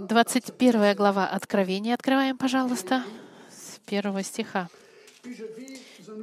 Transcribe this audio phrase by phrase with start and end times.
[0.00, 1.94] 21 глава Откровения.
[1.94, 3.04] Открываем, пожалуйста,
[3.50, 4.68] с первого стиха.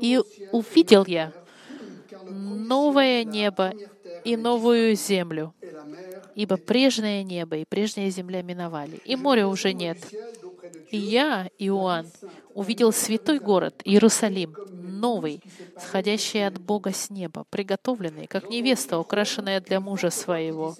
[0.02, 0.20] «И
[0.52, 1.32] увидел я
[2.30, 3.74] новое небо
[4.24, 5.54] и новую землю,
[6.36, 9.98] ибо прежнее небо и прежняя земля миновали, и моря уже нет.
[10.92, 12.08] И я, Иоанн,
[12.54, 15.42] увидел святой город Иерусалим, новый,
[15.80, 20.76] сходящий от Бога с неба, приготовленный, как невеста, украшенная для мужа своего.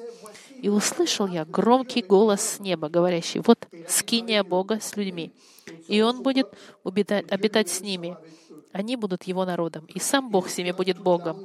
[0.62, 5.32] И услышал я громкий голос с неба, говорящий, «Вот скиния Бога с людьми,
[5.88, 6.48] и Он будет
[6.84, 8.18] обитать, обитать с ними.
[8.72, 11.38] Они будут Его народом, и сам Бог с ними будет Богом.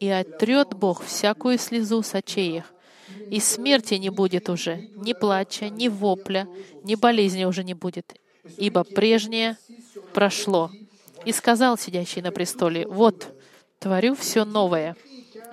[0.00, 2.72] И отрет Бог всякую слезу с очей их,
[3.30, 6.46] и смерти не будет уже, ни плача, ни вопля,
[6.82, 8.14] ни болезни уже не будет,
[8.58, 9.56] ибо прежнее
[10.12, 10.70] прошло.
[11.24, 13.34] И сказал сидящий на престоле, вот,
[13.78, 14.96] творю все новое.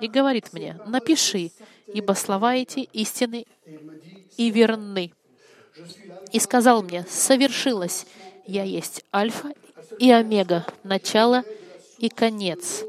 [0.00, 1.50] И говорит мне, напиши,
[1.86, 3.46] ибо слова эти истины
[4.36, 5.12] и верны.
[6.32, 8.06] И сказал мне, совершилось,
[8.46, 9.52] я есть Альфа
[9.98, 11.44] и Омега, начало
[11.98, 12.84] и конец.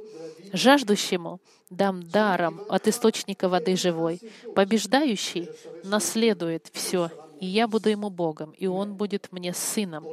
[0.53, 4.21] Жаждущему дам даром от источника воды живой.
[4.55, 5.49] Побеждающий
[5.83, 10.05] наследует все, и я буду ему Богом, и он будет мне сыном.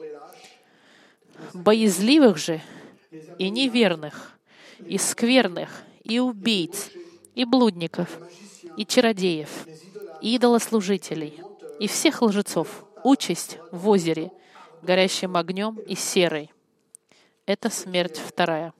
[1.52, 2.60] Боязливых же
[3.38, 4.32] и неверных,
[4.84, 6.90] и скверных, и убийц,
[7.34, 8.18] и блудников,
[8.76, 9.66] и чародеев,
[10.20, 11.40] и идолослужителей,
[11.78, 14.30] и всех лжецов, участь в озере,
[14.82, 16.50] горящим огнем и серой.
[17.46, 18.72] Это смерть вторая.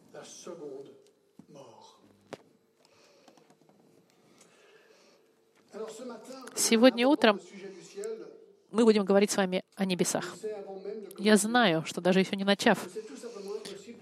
[6.55, 7.41] Сегодня утром
[8.71, 10.37] мы будем говорить с вами о небесах.
[11.19, 12.79] Я знаю, что даже еще не начав,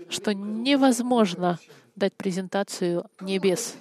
[0.08, 1.58] что невозможно
[1.96, 3.74] дать презентацию небес.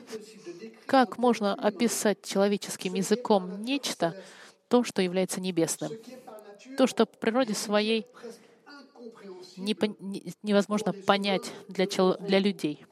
[0.89, 4.15] Как можно описать человеческим языком нечто,
[4.69, 5.91] то, что является небесным?
[6.79, 8.07] То, что в природе своей
[9.55, 12.83] невозможно понять для, для людей.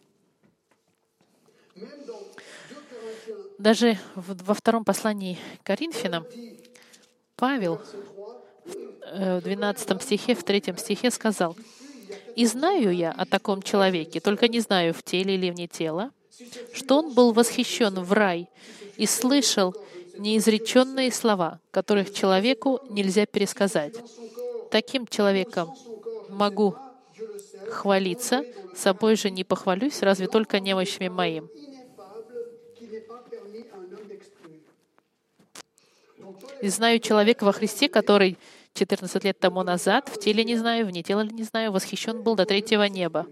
[3.58, 6.28] Даже во втором послании Коринфянам
[7.36, 7.82] Павел
[9.08, 11.58] в 12 э, стихе, в 3 стихе сказал,
[12.36, 16.12] «И знаю я о таком человеке, только не знаю, в теле или вне тела,
[16.74, 18.50] что он был восхищен в рай
[18.98, 19.76] и слышал
[20.18, 23.96] неизреченные слова, которых человеку нельзя пересказать.
[24.72, 25.74] Таким человеком
[26.30, 26.76] могу
[27.70, 28.44] хвалиться,
[28.76, 31.50] собой же не похвалюсь, разве только немощами моим.
[36.62, 38.38] И знаю человека во Христе, который
[38.74, 42.46] 14 лет тому назад, в теле не знаю, вне тела не знаю, восхищен был до
[42.46, 43.28] третьего неба.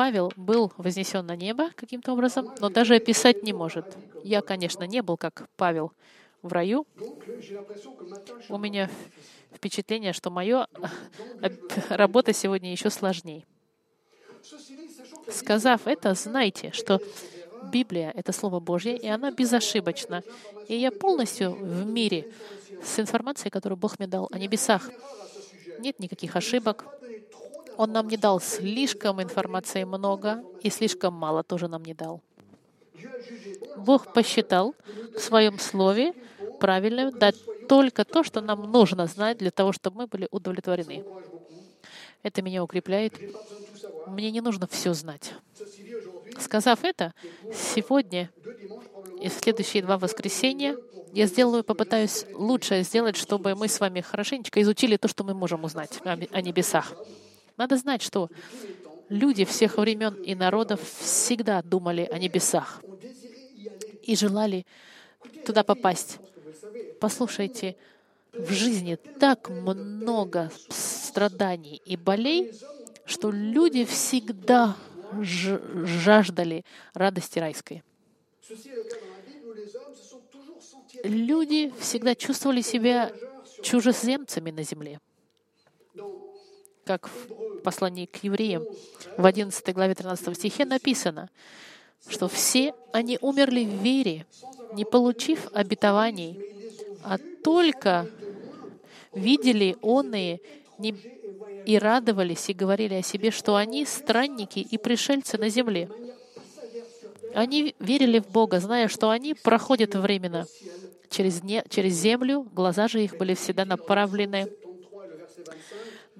[0.00, 3.84] Павел был вознесен на небо каким-то образом, но даже описать не может.
[4.24, 5.92] Я, конечно, не был как Павел
[6.40, 6.86] в раю.
[8.48, 8.88] У меня
[9.54, 10.68] впечатление, что моя
[11.90, 13.44] работа сегодня еще сложнее.
[15.28, 16.98] Сказав это, знайте, что
[17.70, 20.22] Библия— это Слово Божье, и она безошибочна.
[20.66, 22.32] И я полностью в мире
[22.82, 24.88] с информацией, которую Бог мне дал о небесах.
[25.78, 26.86] Нет никаких ошибок.
[27.80, 32.20] Он нам не дал слишком информации много, и слишком мало тоже нам не дал.
[33.78, 34.74] Бог посчитал
[35.16, 36.12] в своем слове
[36.60, 37.36] правильным дать
[37.70, 41.06] только то, что нам нужно знать для того, чтобы мы были удовлетворены.
[42.22, 43.14] Это меня укрепляет.
[44.06, 45.32] Мне не нужно все знать.
[46.38, 47.14] Сказав это,
[47.50, 48.28] сегодня
[49.22, 50.76] и в следующие два воскресенья
[51.14, 55.64] я сделаю, попытаюсь лучше сделать, чтобы мы с вами хорошенечко изучили то, что мы можем
[55.64, 56.92] узнать о небесах.
[57.60, 58.30] Надо знать, что
[59.10, 62.82] люди всех времен и народов всегда думали о небесах
[64.02, 64.64] и желали
[65.44, 66.20] туда попасть.
[67.00, 67.76] Послушайте,
[68.32, 72.54] в жизни так много страданий и болей,
[73.04, 74.74] что люди всегда
[75.20, 76.64] жаждали
[76.94, 77.82] радости райской.
[81.04, 83.12] Люди всегда чувствовали себя
[83.62, 84.98] чужеземцами на земле.
[86.90, 88.64] Как в послании к евреям
[89.16, 91.30] в 11 главе 13 стихе написано,
[92.08, 94.26] что все они умерли в вере,
[94.72, 96.40] не получив обетований,
[97.04, 98.08] а только
[99.14, 100.40] видели онные
[101.64, 105.88] и радовались и говорили о себе, что они странники и пришельцы на земле.
[107.36, 110.44] Они верили в Бога, зная, что они проходят временно
[111.10, 114.48] через, не, через землю, глаза же их были всегда направлены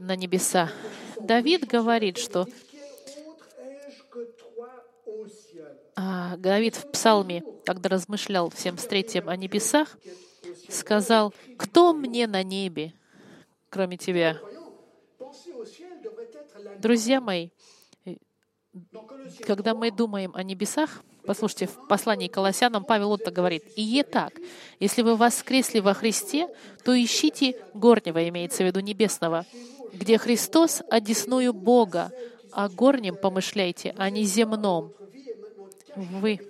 [0.01, 0.71] на небеса.
[1.21, 2.49] Давид говорит, что
[5.95, 9.99] а, Давид в Псалме, когда размышлял с третьим о небесах,
[10.71, 12.95] сказал, «Кто мне на небе,
[13.69, 14.39] кроме Тебя?»
[16.79, 17.51] Друзья мои,
[19.47, 24.33] когда мы думаем о небесах, послушайте, в послании к Колоссянам Павел Отто говорит, «И так,
[24.79, 26.49] если вы воскресли во Христе,
[26.85, 29.45] то ищите горнего, имеется в виду небесного,
[29.93, 32.13] где Христос одесную Бога,
[32.53, 34.93] о горнем помышляйте, а не земном».
[35.97, 36.41] Вы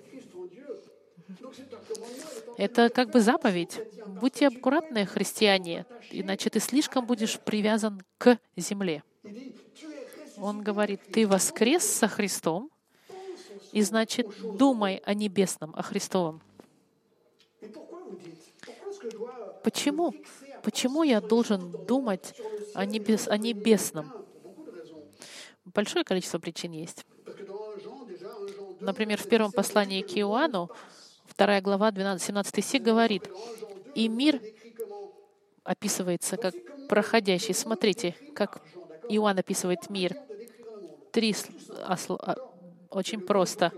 [2.57, 3.79] это как бы заповедь.
[4.05, 9.03] Будьте аккуратны, христиане, иначе ты слишком будешь привязан к земле.
[10.37, 12.69] Он говорит, ты воскрес со Христом,
[13.71, 14.27] и значит,
[14.57, 16.41] думай о небесном, о Христовом.
[19.63, 20.13] Почему?
[20.63, 22.35] Почему я должен думать
[22.73, 24.11] о, небес, о небесном?
[25.65, 27.05] Большое количество причин есть.
[28.79, 30.69] Например, в первом послании к Иоанну,
[31.37, 33.29] 2 глава, 12, 17 стих говорит,
[33.95, 34.41] «И мир
[35.63, 36.55] описывается как
[36.87, 37.53] проходящий».
[37.53, 38.61] Смотрите, как
[39.09, 40.15] Иоанн описывает мир.
[41.11, 41.35] Три
[41.77, 41.97] а,
[42.89, 43.71] очень просто.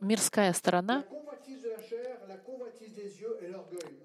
[0.00, 1.04] Мирская сторона,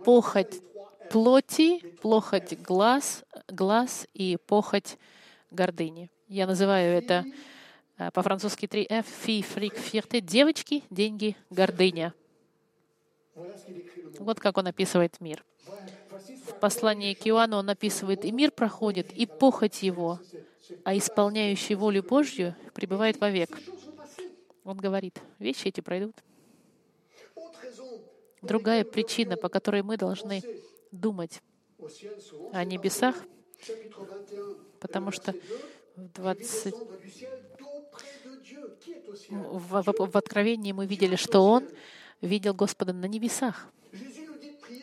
[0.06, 0.62] похоть
[1.10, 4.98] плоти, похоть глаз, глаз и похоть
[5.52, 6.10] гордыни.
[6.28, 7.26] Я называю это
[7.98, 12.14] э, по-французски 3F, фи, фрик, фирте, девочки, деньги, гордыня.
[14.20, 15.44] Вот как он описывает мир.
[16.48, 20.20] В послании к Иоанну он описывает, и мир проходит, и похоть его,
[20.84, 23.50] а исполняющий волю Божью пребывает вовек.
[24.64, 26.16] Он говорит, вещи эти пройдут.
[28.42, 30.44] Другая причина, по которой мы должны
[30.92, 31.42] думать
[32.54, 33.16] о небесах,
[34.80, 35.34] потому что
[35.96, 36.76] в 20...
[39.30, 41.68] В, в, в Откровении мы видели, что Он
[42.22, 43.68] видел Господа на небесах.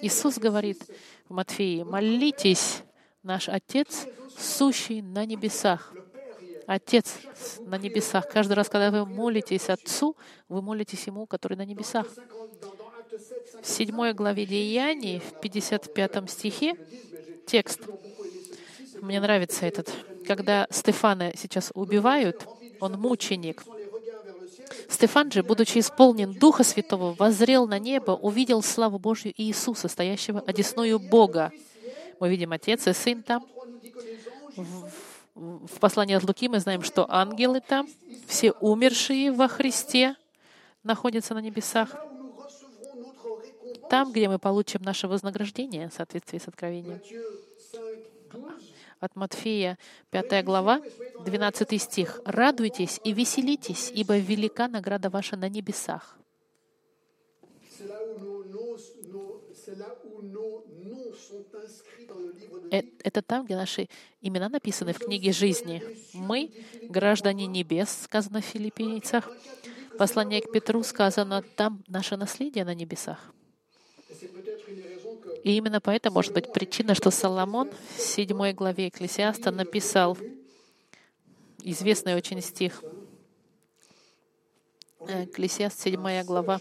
[0.03, 0.83] Иисус говорит
[1.29, 2.83] в Матфеи, молитесь,
[3.23, 4.07] наш Отец,
[4.37, 5.93] сущий на небесах.
[6.67, 7.15] Отец
[7.61, 8.29] на небесах.
[8.29, 10.17] Каждый раз, когда вы молитесь Отцу,
[10.49, 12.07] вы молитесь Ему, который на небесах.
[13.63, 16.75] В седьмой главе Деяний, в 55 стихе,
[17.47, 17.81] текст.
[19.01, 19.93] Мне нравится этот.
[20.27, 22.47] Когда Стефана сейчас убивают,
[22.81, 23.63] он мученик.
[24.89, 30.41] Стефан же, будучи исполнен Духа Святого, воззрел на небо, увидел славу Божью и Иисуса, стоящего
[30.41, 31.53] одесную Бога.
[32.19, 33.47] Мы видим Отец и Сын там.
[35.35, 37.87] В послании от Луки мы знаем, что ангелы там,
[38.27, 40.17] все умершие во Христе
[40.83, 41.95] находятся на небесах.
[43.91, 47.01] Там, где мы получим наше вознаграждение в соответствии с Откровением.
[48.99, 49.79] От Матфея,
[50.11, 50.81] 5 глава,
[51.25, 52.21] 12 стих.
[52.25, 56.19] «Радуйтесь и веселитесь, ибо велика награда ваша на небесах».
[62.71, 63.89] Э, это там, где наши
[64.21, 65.83] имена написаны в книге жизни.
[66.15, 66.51] Мы—
[66.89, 69.29] граждане небес, сказано в филиппийцах.
[69.99, 73.33] Послание к Петру сказано, там наше наследие на небесах.
[75.45, 80.17] И именно поэтому может быть причина, что Соломон в седьмой главе Экклесиаста написал
[81.63, 82.83] известный очень стих.
[85.01, 86.59] Экклесиаст, седьмая глава.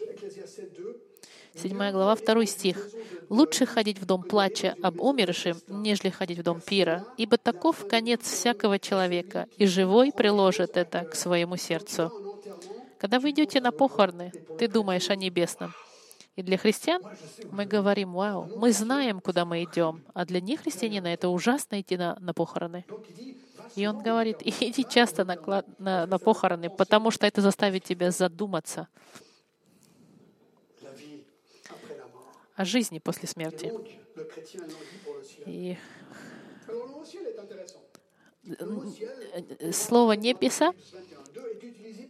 [1.55, 2.89] Седьмая глава, второй стих.
[3.29, 8.21] «Лучше ходить в дом плача об умершем, нежели ходить в дом пира, ибо таков конец
[8.21, 12.11] всякого человека, и живой приложит это к своему сердцу».
[12.99, 15.73] Когда вы идете на похороны, ты думаешь о небесном.
[16.35, 17.01] И для христиан
[17.51, 20.03] мы говорим, вау, мы знаем, куда мы идем.
[20.13, 22.85] А для нехристианина это ужасно идти на, на похороны.
[23.75, 25.37] И он говорит, иди часто на,
[25.77, 28.87] на, на похороны, потому что это заставит тебя задуматься
[32.55, 33.71] о жизни после смерти.
[35.45, 35.77] И
[39.71, 40.73] слово «небеса»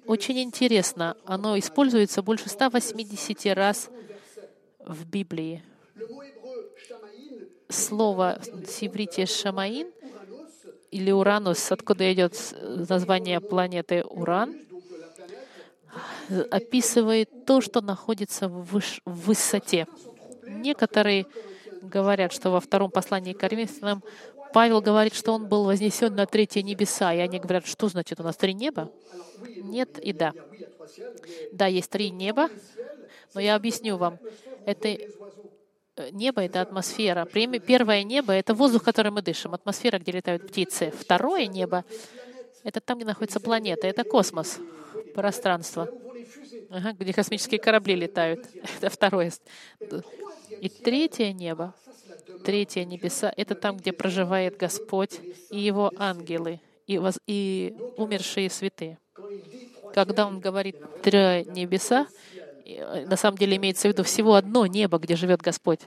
[0.05, 1.15] очень интересно.
[1.25, 3.89] Оно используется больше 180 раз
[4.85, 5.63] в Библии.
[7.69, 9.91] Слово в иврите «шамаин»
[10.91, 12.55] или «уранус», откуда идет
[12.89, 14.55] название планеты Уран,
[16.51, 19.87] описывает то, что находится в высоте.
[20.47, 21.25] Некоторые
[21.81, 24.03] говорят, что во втором послании к Коринфянам
[24.53, 28.23] Павел говорит, что он был вознесен на третье небеса, и они говорят, что значит у
[28.23, 28.91] нас три неба?
[29.57, 30.33] Нет и да.
[31.51, 32.49] Да, есть три неба,
[33.35, 34.17] но я объясню вам.
[34.65, 34.99] Это э,
[36.11, 37.25] небо— это атмосфера.
[37.25, 40.91] Первое небо— это воздух, который мы дышим, атмосфера, где летают птицы.
[40.97, 41.83] Второе небо—
[42.63, 44.59] это там, где находится планета, это космос,
[45.13, 45.89] пространство,
[46.69, 48.47] ага, где космические корабли летают.
[48.77, 49.31] Это второе.
[50.61, 51.75] И третье небо,
[52.43, 58.97] третье небеса— это там, где проживает Господь и Его ангелы, и, воз, и умершие святые.
[59.93, 62.07] Когда он говорит «три небеса»,
[62.65, 65.81] на самом деле имеется в виду всего одно небо, где живет Господь.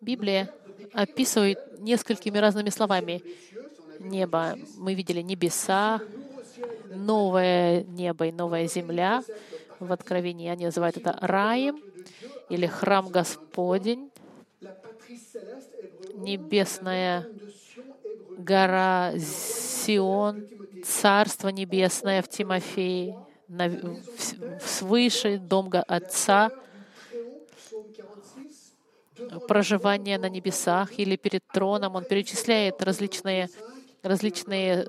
[0.00, 0.52] Библия
[0.92, 3.22] описывает несколькими разными словами
[4.00, 4.56] небо.
[4.76, 6.00] Мы видели небеса,
[6.94, 9.22] новое небо и новая земля.
[9.80, 11.82] В Откровении они называют это раем
[12.48, 14.10] или храм Господень,
[16.14, 17.26] небесная
[18.38, 20.46] гора Сион,
[20.84, 23.18] Царство Небесное в Тимофее,
[24.60, 26.50] свыше дом Отца,
[29.48, 31.96] проживание на небесах или перед троном.
[31.96, 33.48] Он перечисляет различные,
[34.02, 34.86] различные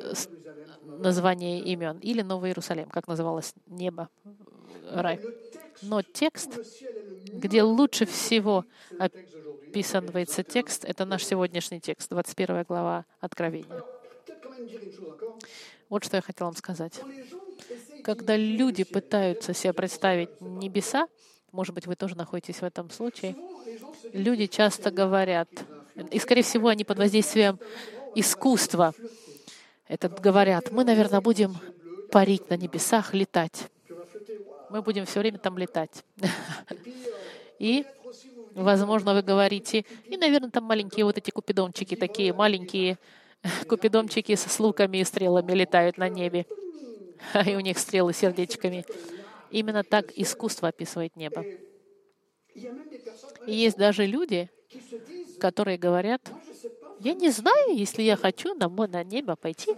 [0.84, 2.00] названия имен.
[2.00, 4.10] Или Новый Иерусалим, как называлось небо,
[4.92, 5.20] рай.
[5.82, 6.58] Но текст,
[7.34, 8.66] где лучше всего
[8.98, 13.84] описывается текст, это наш сегодняшний текст, 21 глава Откровения.
[15.90, 17.02] Вот что я хотела вам сказать.
[18.04, 21.08] Когда люди пытаются себе представить небеса,
[21.52, 23.36] может быть, вы тоже находитесь в этом случае,
[24.14, 25.50] люди часто говорят,
[26.12, 27.60] и, скорее всего, они под воздействием
[28.14, 28.94] искусства,
[29.88, 31.56] это говорят, мы, наверное, будем
[32.12, 33.70] парить на небесах, летать.
[34.70, 36.04] Мы будем все время там летать.
[37.60, 37.86] И,
[38.54, 42.98] возможно, вы говорите, и, наверное, там маленькие вот эти купидончики, такие маленькие
[43.70, 46.46] купидончики с луками и стрелами летают на небе.
[47.46, 48.86] И у них стрелы сердечками.
[49.52, 51.46] Именно так искусство описывает небо.
[53.46, 54.50] И есть даже люди,
[55.40, 56.22] которые говорят,
[57.00, 59.76] я не знаю, если я хочу на, на небо пойти.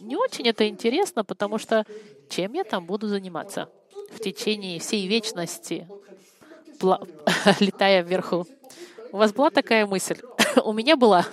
[0.00, 1.84] Не очень это интересно, потому что
[2.28, 3.68] чем я там буду заниматься
[4.10, 5.88] в течение всей вечности,
[7.60, 8.46] летая вверху?
[9.10, 10.18] У вас была такая мысль?
[10.64, 11.26] У меня была.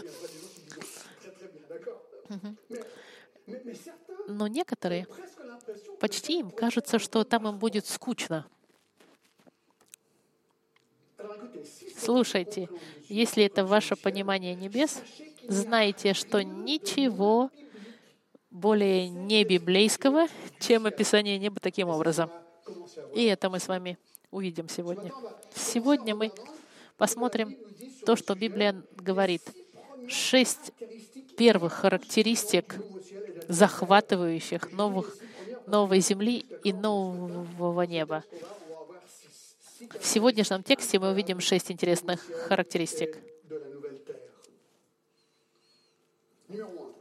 [4.29, 5.07] Но некоторые,
[5.99, 8.45] почти им кажется, что там им будет скучно.
[11.97, 12.69] Слушайте,
[13.07, 15.01] если это ваше понимание небес,
[15.47, 17.49] знайте, что ничего
[18.51, 20.27] более не библейского,
[20.59, 22.29] чем описание неба таким образом.
[23.15, 23.97] И это мы с вами
[24.29, 25.11] увидим сегодня.
[25.55, 26.31] Сегодня мы
[26.97, 27.57] посмотрим
[28.05, 29.41] то, что Библия говорит.
[30.07, 30.71] Шесть
[31.35, 32.75] первых характеристик
[33.49, 35.17] захватывающих новых,
[35.65, 38.23] новой земли и нового неба.
[39.99, 43.17] В сегодняшнем тексте мы увидим шесть интересных характеристик.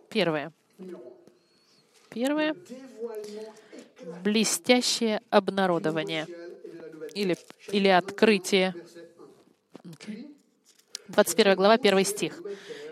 [0.08, 0.52] Первое.
[2.08, 2.56] Первое—
[4.24, 6.26] блестящее обнародование
[7.14, 7.36] или,
[7.70, 8.74] или открытие.
[11.08, 12.40] 21 глава, 1 стих.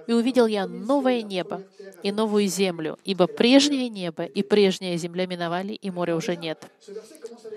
[0.07, 1.63] «И увидел я новое небо
[2.03, 6.71] и новую землю, ибо прежнее небо и прежняя земля миновали, и моря уже нет».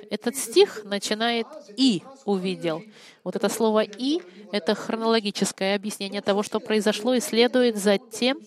[0.10, 2.82] Этот стих начинает «и увидел».
[3.24, 8.40] Вот это слово «и»— это хронологическое объяснение того, что произошло, и следует за тем,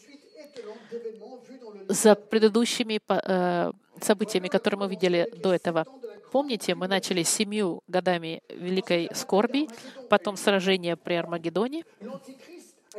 [1.89, 5.87] за предыдущими э, событиями, которые мы видели до этого.
[6.33, 9.69] Помните, мы начали семью годами великой скорби,
[10.09, 11.85] потом сражение при Армагеддоне.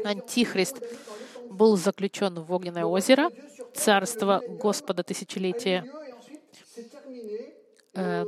[0.04, 0.82] Антихрист
[1.50, 3.30] был заключен в огненное озеро,
[3.74, 5.86] царство Господа тысячелетия
[7.94, 8.26] э,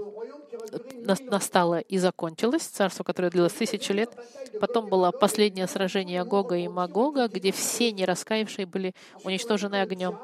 [1.30, 4.12] настало и закончилось, царство, которое длилось тысячу лет.
[4.60, 8.94] Потом было последнее сражение Гога и Магога, где все нераскаявшие были
[9.24, 10.18] уничтожены огнем.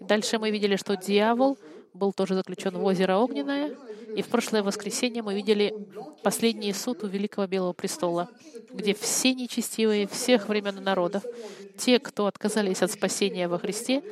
[0.00, 1.58] Дальше мы видели, что дьявол
[1.94, 3.76] был тоже заключен в озеро Огненное.
[4.16, 5.74] И в прошлое воскресенье мы видели
[6.22, 8.28] последний суд у Великого Белого Престола,
[8.70, 11.24] где все нечестивые всех времен и народов,
[11.76, 14.02] те, кто отказались от спасения во Христе,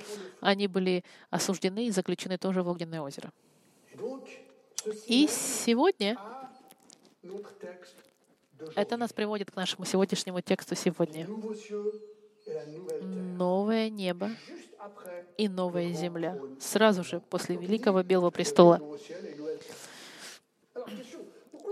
[0.40, 3.32] они были осуждены и заключены тоже в Огненное озеро.
[5.06, 6.16] И сегодня
[8.74, 11.28] это нас приводит к нашему сегодняшнему тексту сегодня.
[13.02, 14.30] Новое небо
[15.36, 16.38] и новая земля.
[16.60, 18.80] Сразу же после Великого Белого престола.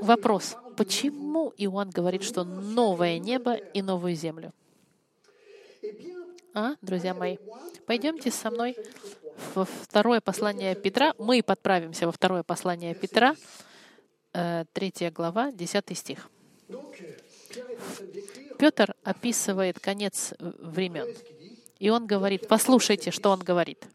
[0.00, 0.56] Вопрос.
[0.76, 4.52] Почему Иоанн говорит, что новое небо и новую землю?
[6.54, 7.36] А, друзья мои,
[7.86, 8.76] пойдемте со мной
[9.54, 11.14] во второе послание Петра.
[11.18, 13.36] Мы подправимся во второе послание Петра,
[14.32, 16.30] э, третья глава, десятый стих.
[18.58, 21.06] Петр описывает конец времен.
[21.78, 23.86] И он говорит, послушайте, что он говорит.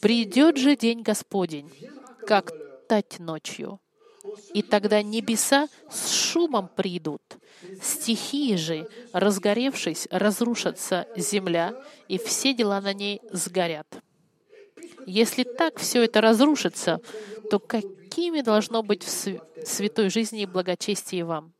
[0.00, 1.70] «Придет же день Господень,
[2.26, 2.52] как
[2.86, 3.80] тать ночью,
[4.54, 7.22] И тогда небеса с шумом придут.
[7.82, 11.74] Стихии же, разгоревшись, разрушатся земля,
[12.08, 13.86] и все дела на ней сгорят.
[15.06, 17.00] Если так все это разрушится,
[17.50, 19.08] то какими должно быть в
[19.66, 21.52] святой жизни и благочестии вам?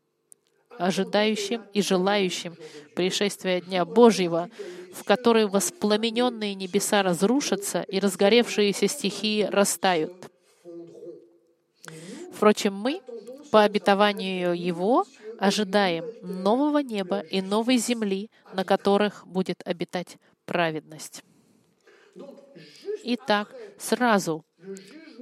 [0.77, 2.55] ожидающим и желающим
[2.95, 4.49] пришествия Дня Божьего,
[4.93, 10.13] в который воспламененные небеса разрушатся и разгоревшиеся стихии растают.
[12.37, 13.01] Впрочем, мы,
[13.51, 15.05] по обетованию Его,
[15.39, 21.23] ожидаем нового неба и новой земли, на которых будет обитать праведность.
[23.03, 24.45] Итак, сразу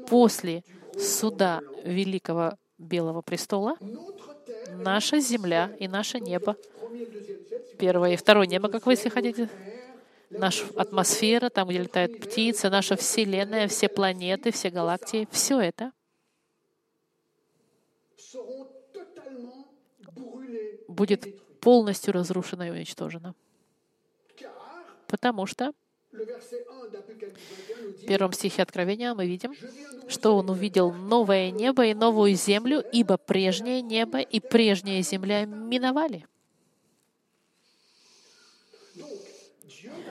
[0.09, 0.65] после
[0.99, 3.77] суда Великого Белого престола
[4.73, 6.57] наша земля и наше небо,
[7.79, 9.49] первое и второе небо, как вы, если хотите,
[10.29, 15.93] наша атмосфера, там, где летают птицы, наша Вселенная, все планеты, все галактики, все это
[20.87, 23.33] будет полностью разрушено и уничтожено.
[25.07, 25.73] Потому что
[26.11, 29.53] в первом стихе Откровения мы видим,
[30.07, 36.25] что он увидел новое небо и новую землю, ибо прежнее небо и прежняя земля миновали.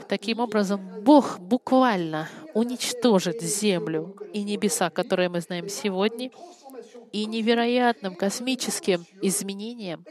[0.08, 6.30] Таким образом, Бог буквально уничтожит землю и небеса, которые мы знаем сегодня,
[7.14, 10.04] и невероятным космическим изменением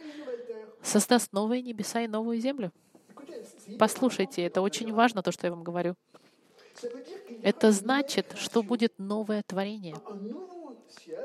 [0.82, 2.72] создаст новые небеса и новую землю.
[3.78, 5.96] Послушайте, это очень важно, то, что я вам говорю.
[7.42, 9.98] Это значит, что будет новое творение,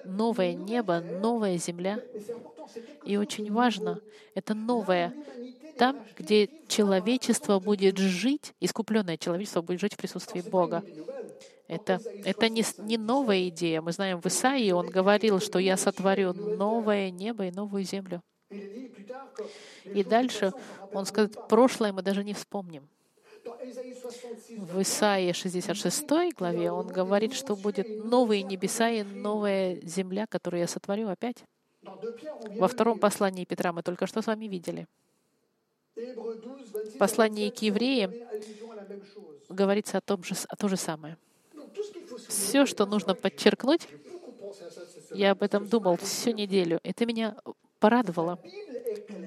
[0.04, 2.00] новое небо, новая земля.
[3.04, 4.00] И очень важно,
[4.34, 5.14] это новое
[5.78, 10.82] там, где человечество будет жить, искупленное человечество будет жить в присутствии Бога.
[11.68, 13.82] Это, это не, не новая идея.
[13.82, 18.22] Мы знаем, в Исаии он говорил, что я сотворю новое небо и новую землю.
[19.84, 20.52] И дальше
[20.92, 22.88] он скажет, прошлое мы даже не вспомним.
[23.44, 30.66] В Исаии 66 главе он говорит, что будет новые небеса и новая земля, которую я
[30.66, 31.44] сотворю опять.
[31.82, 34.86] Во втором послании Петра мы только что с вами видели.
[35.94, 38.12] В послании к евреям
[39.50, 41.18] говорится о том же, о то же самое.
[42.28, 43.88] Все, что нужно подчеркнуть,
[45.12, 46.78] я об этом думал всю неделю.
[46.82, 47.36] Это меня
[47.80, 48.38] порадовало.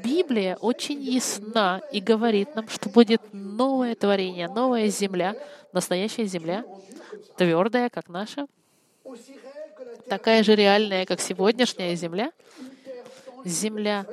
[0.04, 5.36] Библия очень ясна и говорит нам, что будет новое творение, новая земля,
[5.74, 6.64] настоящая земля,
[7.38, 8.48] твердая, как наша,
[10.08, 12.32] такая же реальная, как сегодняшняя земля,
[13.46, 14.06] земля,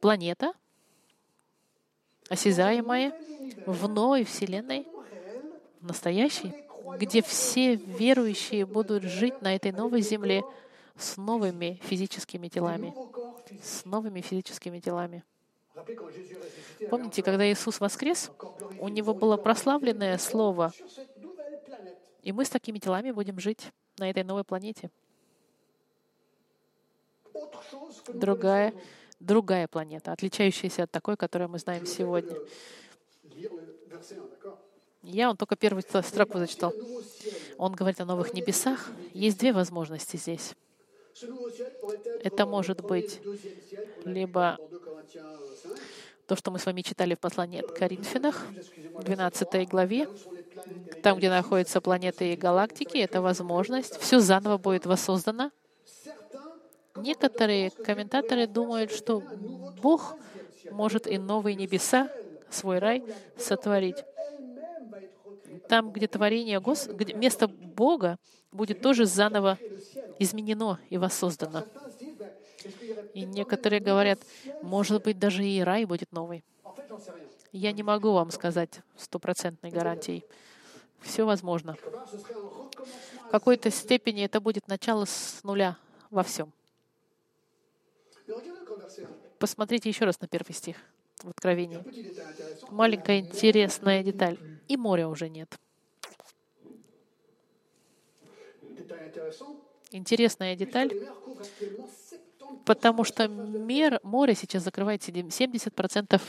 [0.00, 0.52] планета,
[2.28, 3.12] осязаемая
[3.66, 4.86] в новой Вселенной,
[5.80, 6.52] настоящей,
[6.96, 10.42] где все верующие будут жить на этой новой земле
[10.96, 12.94] с новыми физическими телами
[13.62, 15.24] с новыми физическими телами.
[16.90, 18.30] Помните, когда Иисус воскрес,
[18.78, 20.72] у него было прославленное слово,
[22.22, 24.90] и мы с такими телами будем жить на этой новой планете.
[28.08, 28.74] Другая,
[29.20, 32.36] другая планета, отличающаяся от такой, которую мы знаем сегодня.
[35.08, 36.74] Я он только первую строку зачитал.
[37.56, 38.90] Он говорит о новых небесах.
[39.14, 40.52] Есть две возможности здесь.
[42.22, 43.20] Это может быть
[44.04, 44.58] либо
[46.26, 48.46] то, что мы с вами читали в послании от Коринфянах,
[49.00, 50.08] 12 главе,
[51.02, 53.98] там, где находятся планеты и галактики, это возможность.
[53.98, 55.50] Все заново будет воссоздано.
[56.96, 59.22] Некоторые комментаторы думают, что
[59.82, 60.16] Бог
[60.70, 62.12] может и новые небеса,
[62.50, 63.02] свой рай
[63.38, 63.96] сотворить.
[65.68, 66.86] Там, где творение, Гос...
[66.86, 68.18] где место Бога
[68.52, 69.58] будет тоже заново
[70.18, 71.64] изменено и воссоздано.
[73.14, 74.18] И некоторые говорят,
[74.62, 76.42] может быть, даже и рай будет новый.
[77.52, 80.24] Я не могу вам сказать стопроцентной гарантией.
[81.00, 81.76] Все возможно.
[83.26, 85.76] В какой-то степени это будет начало с нуля
[86.10, 86.52] во всем.
[89.38, 90.76] Посмотрите еще раз на первый стих
[91.24, 91.82] в Откровении.
[92.70, 94.38] Маленькая интересная деталь.
[94.68, 95.58] И моря уже нет.
[99.90, 100.92] Интересная деталь,
[102.66, 106.20] потому что мир, море сейчас закрывает 70%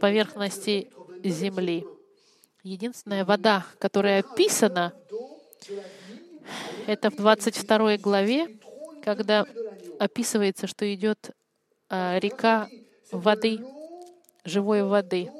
[0.00, 0.90] поверхности
[1.22, 1.86] Земли.
[2.62, 4.92] Единственная вода, которая описана,
[6.86, 8.58] это в 22 главе,
[9.02, 9.46] когда
[9.98, 11.30] описывается, что идет
[11.88, 12.68] а, река
[13.12, 13.60] воды,
[14.44, 15.30] живой воды,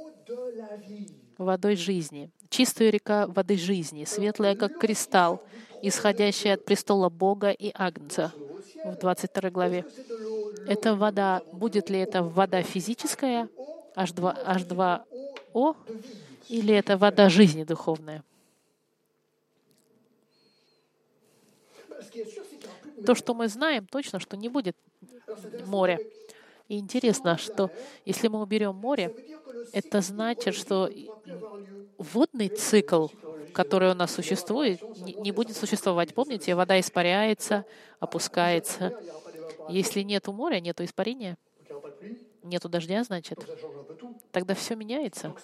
[1.39, 2.31] водой жизни.
[2.49, 5.43] чистая река воды жизни, светлая, как кристалл,
[5.83, 8.33] исходящая от престола Бога и Агнца
[8.85, 9.85] в 22 главе.
[10.69, 13.49] Это вода, будет ли это вода физическая,
[13.97, 15.77] H2, H2O,
[16.49, 18.23] или это вода жизни духовная?
[23.05, 24.77] То, что мы знаем точно, что не будет
[25.67, 25.99] моря.
[26.69, 27.71] И интересно, что
[28.05, 29.15] если мы уберем море,
[29.73, 30.91] это значит, что
[31.99, 33.09] водный цикл,
[33.53, 36.15] который у нас существует, не будет существовать.
[36.15, 37.65] Помните, вода испаряется,
[38.01, 38.99] опускается.
[39.69, 41.37] Если нету моря, нету испарения,
[42.43, 43.39] нету дождя, значит,
[44.33, 45.35] тогда все меняется.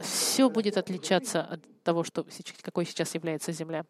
[0.00, 2.26] Все будет отличаться от того, что,
[2.62, 3.84] какой сейчас является Земля.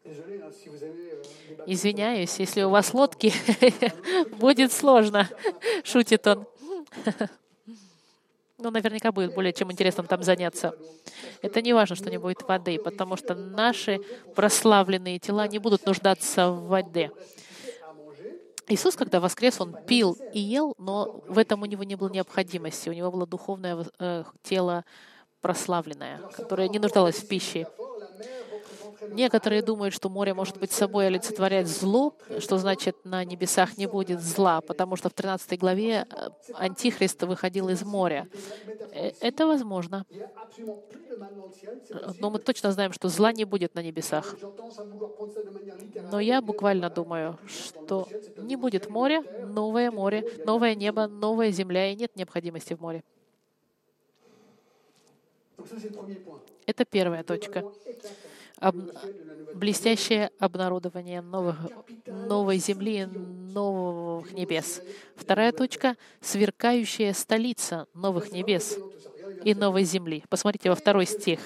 [1.65, 3.33] Извиняюсь, если у вас лодки,
[4.37, 5.29] будет сложно,
[5.83, 6.47] шутит он.
[8.61, 10.73] Ну, наверняка будет более чем интересно там заняться.
[11.41, 13.99] Это не важно, что не будет воды, потому что наши
[14.35, 17.09] прославленные тела не будут нуждаться в воде.
[18.67, 22.89] Иисус, когда воскрес, Он пил и ел, но в этом у Него не было необходимости.
[22.89, 24.83] У Него было духовное э, тело
[25.41, 27.67] прославленное, которое не нуждалось в пище.
[29.11, 34.21] Некоторые думают, что море может быть собой олицетворять зло, что значит на небесах не будет
[34.21, 38.27] зла, потому что в 13 главе э, Антихрист выходил из моря.
[38.91, 40.05] Э, это возможно.
[42.19, 44.35] Но мы точно знаем, что зла не будет на небесах.
[46.11, 51.95] Но я буквально думаю, что не будет моря, новое море, новое небо, новая земля, и
[51.95, 53.03] нет необходимости в море.
[56.65, 57.63] Это первая точка
[58.59, 58.75] об,
[59.53, 61.55] блестящее обнародование новых,
[62.05, 64.81] новой земли, новых небес.
[65.15, 68.77] Вторая точка— сверкающая столица новых небес
[69.43, 70.23] и новой земли.
[70.29, 71.39] Посмотрите во второй стих.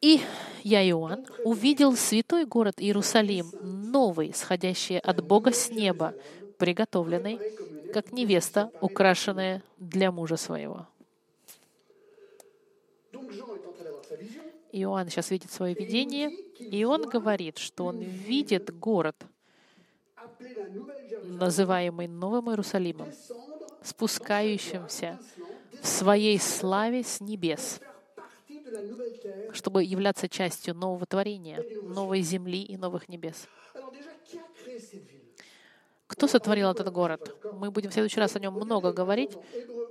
[0.00, 0.20] «И
[0.64, 6.14] я, Иоанн, увидел святой город Иерусалим, новый, сходящий от Бога с неба,
[6.58, 7.38] приготовленный,
[7.92, 10.86] как невеста, украшенная для мужа своего».
[14.72, 19.16] Иоанн сейчас видит свое видение, и он говорит, что он видит город,
[21.22, 23.08] называемый Новым Иерусалимом,
[23.82, 25.20] спускающимся
[25.82, 27.80] в своей славе с небес,
[29.52, 33.46] чтобы являться частью нового творения, новой земли и новых небес.
[36.06, 37.36] Кто сотворил этот город?
[37.54, 39.32] Мы будем в следующий раз о нем много говорить.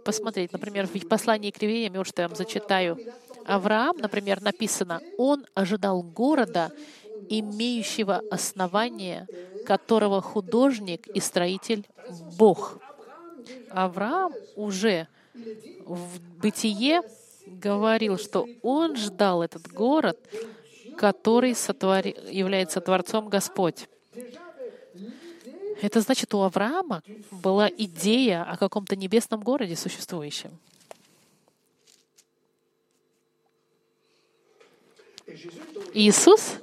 [0.05, 2.97] Посмотреть, например, в послании к Ревеям, может, я вам зачитаю,
[3.45, 6.71] Авраам, например, написано, он ожидал города,
[7.29, 9.27] имеющего основание,
[9.65, 11.87] которого художник и строитель—
[12.37, 12.79] Бог.
[13.69, 15.07] Авраам уже
[15.85, 17.01] в бытие
[17.47, 20.17] говорил, что он ждал этот город,
[20.97, 22.15] который сотвори...
[22.29, 23.87] является Творцом Господь.
[25.81, 27.01] Это значит, у Авраама
[27.31, 30.51] была идея о каком-то небесном городе существующем.
[35.93, 36.57] Иисус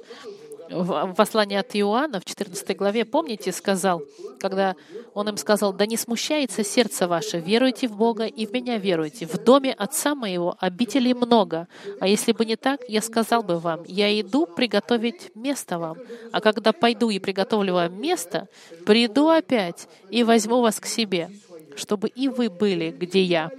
[0.69, 4.03] в послании от Иоанна в 14 главе, помните, сказал,
[4.39, 4.75] когда
[5.13, 9.25] Он им сказал, «Да не смущается сердце ваше, веруйте в Бога и в Меня веруйте.
[9.25, 11.67] В доме Отца Моего обителей много,
[11.99, 15.97] а если бы не так, я сказал бы вам, я иду приготовить место вам,
[16.31, 18.47] а когда пойду и приготовлю вам место,
[18.85, 21.31] приду опять и возьму вас к себе,
[21.75, 23.49] чтобы и вы были, где я».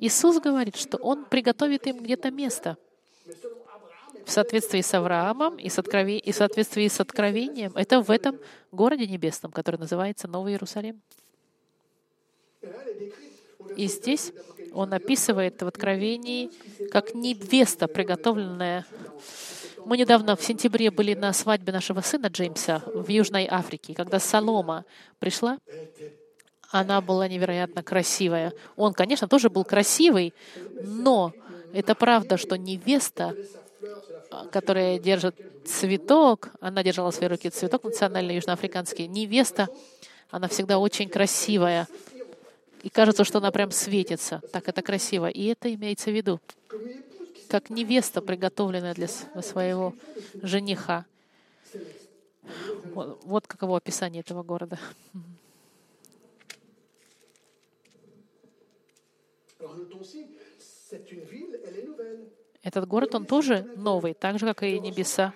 [0.00, 2.76] Иисус говорит, что Он приготовит им где-то место—
[4.24, 6.18] в соответствии с Авраамом и, с открове...
[6.18, 7.72] и в соответствии с откровением.
[7.74, 8.38] Это в этом
[8.72, 11.00] городе небесном, который называется Новый Иерусалим.
[13.76, 14.32] И здесь
[14.72, 16.50] он описывает в Откровении
[16.90, 18.84] как невеста, приготовленная.
[19.84, 23.94] Мы недавно в сентябре были на свадьбе нашего сына Джеймса в Южной Африке.
[23.94, 24.84] Когда Солома
[25.18, 25.58] пришла,
[26.70, 28.52] она была невероятно красивая.
[28.76, 30.34] Он, конечно, тоже был красивый,
[30.82, 31.32] но
[31.72, 33.34] это правда, что невеста
[34.50, 39.68] которая держит цветок, она держала в своей руке цветок национальный южноафриканский, невеста,
[40.30, 41.86] она всегда очень красивая.
[42.82, 44.42] И кажется, что она прям светится.
[44.52, 45.28] Так это красиво.
[45.28, 46.40] И это имеется в виду.
[47.48, 49.94] Как невеста, приготовленная для своего
[50.42, 51.06] жениха.
[52.92, 54.78] Вот, вот каково описание этого города.
[62.64, 65.34] Этот город, он тоже новый, так же, как и небеса.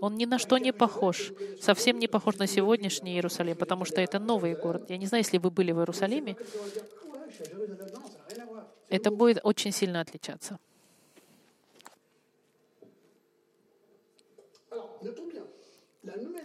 [0.00, 4.18] Он ни на что не похож, совсем не похож на сегодняшний Иерусалим, потому что это
[4.20, 4.84] новый город.
[4.88, 6.36] Я не знаю, если вы были в Иерусалиме,
[8.90, 10.58] это будет очень сильно отличаться.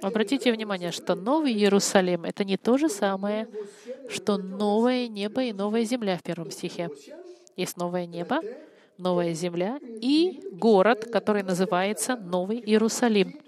[0.01, 3.47] Обратите внимание, что Новый Иерусалим— это не то же самое,
[4.09, 6.89] что новое небо и новая земля в первом стихе.
[7.55, 8.41] Есть новое небо,
[8.97, 13.39] новая земля и город, который называется Новый Иерусалим,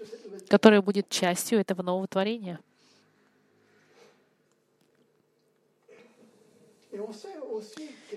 [0.48, 2.60] который будет частью этого нового творения.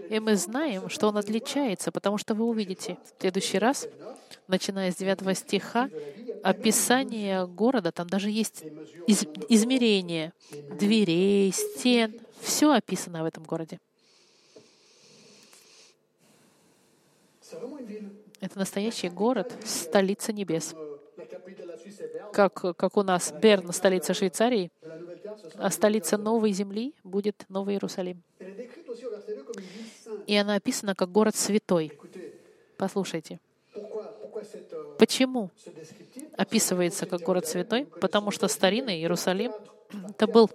[0.09, 3.87] И мы знаем, что он отличается, потому что вы увидите в следующий раз,
[4.47, 5.89] начиная с 9 стиха,
[6.43, 8.63] описание города, там даже есть
[9.07, 10.33] из, измерение
[10.79, 13.79] дверей, стен, все описано в этом городе.
[18.41, 20.75] Это настоящий город, столица небес.
[22.31, 24.71] Как, как у нас Берн, столица Швейцарии,
[25.55, 28.23] а столица новой земли будет Новый Иерусалим.
[30.27, 31.91] И она описана как город святой.
[32.77, 33.39] Послушайте.
[34.97, 35.51] Почему
[36.37, 37.85] описывается как город святой?
[37.85, 39.51] Потому что старинный Иерусалим
[40.07, 40.49] это был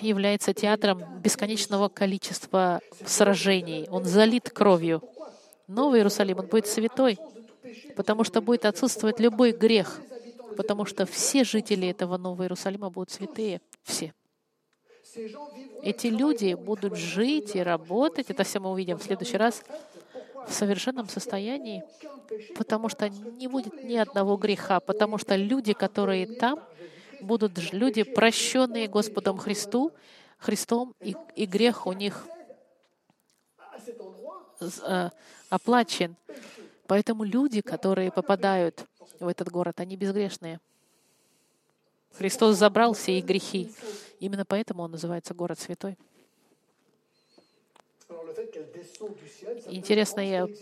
[0.00, 3.86] является театром бесконечного количества сражений.
[3.90, 5.02] Он залит кровью.
[5.66, 7.18] Новый Иерусалим, он будет святой,
[7.96, 10.00] потому что будет отсутствовать любой грех,
[10.56, 14.12] потому что все жители этого Нового Иерусалима будут святые, все.
[15.82, 19.62] Эти люди будут жить и работать, это все мы увидим в следующий раз,
[20.46, 21.84] в совершенном состоянии,
[22.56, 26.60] потому что не будет ни одного греха, потому что люди, которые там,
[27.22, 29.92] будут люди, прощенные Господом Христу,
[30.38, 32.26] Христом, и, и грех у них
[34.60, 35.10] э,
[35.48, 36.16] оплачен.
[36.86, 38.84] Поэтому люди, которые попадают
[39.20, 40.60] в этот город, они безгрешные.
[42.12, 43.72] Христос забрал все их грехи.
[44.20, 45.96] Именно поэтому он называется город святой.
[49.66, 50.54] Интересный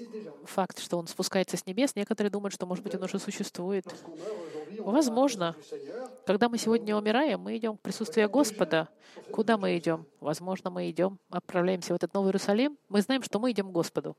[0.44, 1.96] факт, что он спускается с небес.
[1.96, 3.84] Некоторые думают, что, может быть, он уже существует.
[4.78, 5.56] Возможно.
[6.26, 8.88] Когда мы сегодня умираем, мы идем к присутствию Господа.
[9.32, 10.06] Куда мы идем?
[10.20, 12.78] Возможно, мы идем, отправляемся в этот Новый Иерусалим.
[12.88, 14.16] Мы знаем, что мы идем к Господу.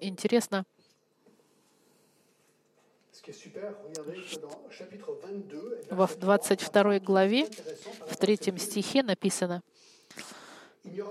[0.00, 0.64] Интересно,
[5.90, 7.46] во 22 главе,
[8.08, 9.62] в третьем стихе написано,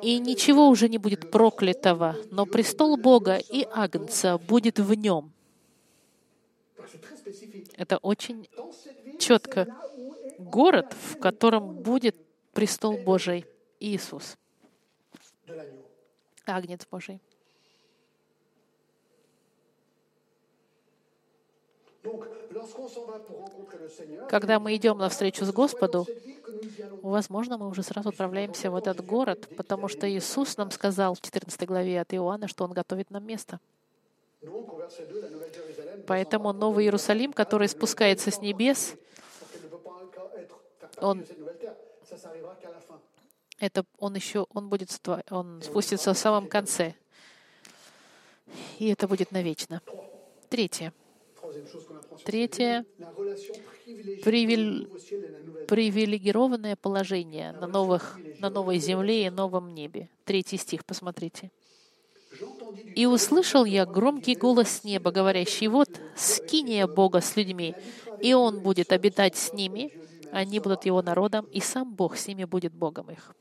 [0.01, 5.31] «И ничего уже не будет проклятого, но престол Бога и Агнца будет в нем».
[7.77, 8.49] Это очень
[9.19, 9.67] четко.
[10.37, 12.15] Город, в котором будет
[12.53, 13.45] престол Божий
[13.79, 14.37] Иисус,
[16.45, 17.21] Агнец Божий.
[24.29, 26.07] Когда мы идем навстречу с Господу,
[27.01, 31.67] возможно, мы уже сразу отправляемся в этот город, потому что Иисус нам сказал в 14
[31.67, 33.59] главе от Иоанна, что Он готовит нам место.
[36.07, 38.95] Поэтому Новый Иерусалим, который спускается с небес,
[40.97, 41.25] он,
[43.59, 44.89] это, он еще, он будет,
[45.29, 46.95] он спустится в самом конце.
[48.79, 49.81] И это будет навечно.
[50.49, 50.93] Третье.
[52.25, 52.85] Третье—
[55.67, 60.09] привилегированное положение на, новых, на новой земле и новом небе.
[60.25, 61.51] Третий стих, посмотрите.
[62.95, 67.75] «И услышал я громкий голос неба, говорящий, вот скиния Бога с людьми,
[68.21, 69.91] и Он будет обитать с ними,
[70.31, 73.35] они будут Его народом, и сам Бог с ними будет Богом их»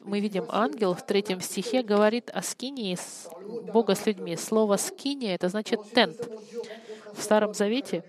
[0.00, 2.96] мы видим, ангел в третьем стихе говорит о скинии
[3.72, 4.36] Бога с людьми.
[4.36, 6.16] Слово «скиния»— это значит «тент».
[7.12, 8.04] В Старом Завете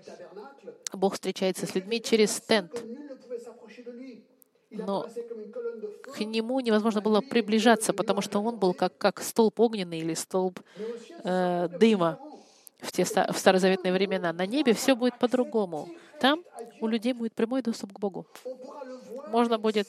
[0.93, 2.71] Бог встречается с людьми через тент.
[4.77, 5.07] Но
[6.13, 10.59] к нему невозможно было приближаться, потому что он был как, как столб огненный или столб
[11.23, 12.19] э, дыма
[12.79, 14.33] в, те, в старозаветные времена.
[14.33, 15.89] На небе все будет по-другому.
[16.19, 16.43] Там
[16.81, 18.25] у людей будет прямой доступ к Богу.
[19.29, 19.87] Можно будет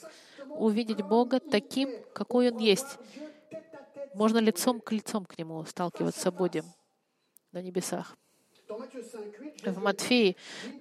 [0.49, 2.99] увидеть Бога таким, какой Он есть.
[4.15, 6.65] Можно лицом к лицом к Нему сталкиваться будем
[7.53, 8.17] на небесах.
[9.65, 10.37] В Матфеи,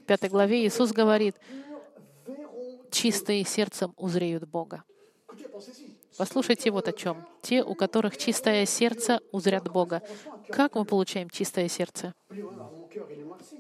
[0.08, 1.36] 5 главе, Иисус говорит,
[2.96, 4.86] «Чистые сердцем узреют Бога».
[6.18, 7.28] Послушайте вот о чем.
[7.42, 10.02] Те, у которых чистое сердце, узрят Бога.
[10.48, 12.14] Как мы получаем чистое сердце?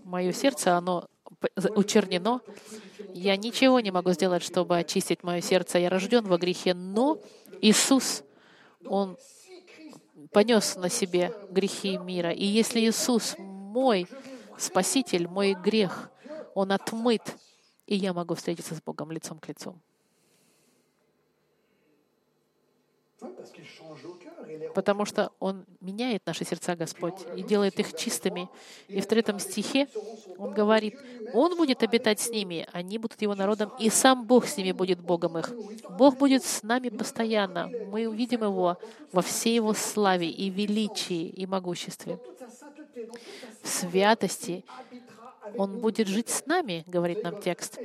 [0.05, 1.09] Мое сердце, оно
[1.75, 2.39] учернено.
[3.13, 5.79] Я ничего не могу сделать, чтобы очистить мое сердце.
[5.79, 7.19] Я рожден во грехе, но
[7.59, 8.23] Иисус,
[8.85, 9.17] Он
[10.31, 12.31] понес на себе грехи мира.
[12.31, 14.07] И если Иисус мой
[14.57, 16.09] Спаситель, мой грех,
[16.53, 17.35] Он отмыт,
[17.87, 19.75] и я могу встретиться с Богом лицом к лицу.
[24.73, 28.49] потому что Он меняет наши сердца, Господь, и делает их чистыми.
[28.87, 29.87] И в третьем стихе
[30.37, 30.99] Он говорит,
[31.33, 34.99] Он будет обитать с ними, они будут Его народом, и сам Бог с ними будет
[34.99, 35.51] Богом их.
[35.97, 37.69] Бог будет с нами постоянно.
[37.91, 38.77] Мы увидим Его
[39.11, 42.19] во всей Его славе и величии и могуществе.
[43.61, 44.63] В святости
[45.57, 47.79] Он будет жить с нами, говорит нам текст.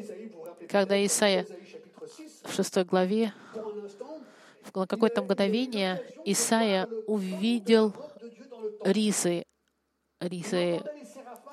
[0.69, 1.47] Когда Исаия
[2.45, 3.33] в шестой главе
[4.75, 7.95] на какое-то мгновение Исаия увидел
[8.85, 9.45] ризы,
[10.21, 10.81] ризы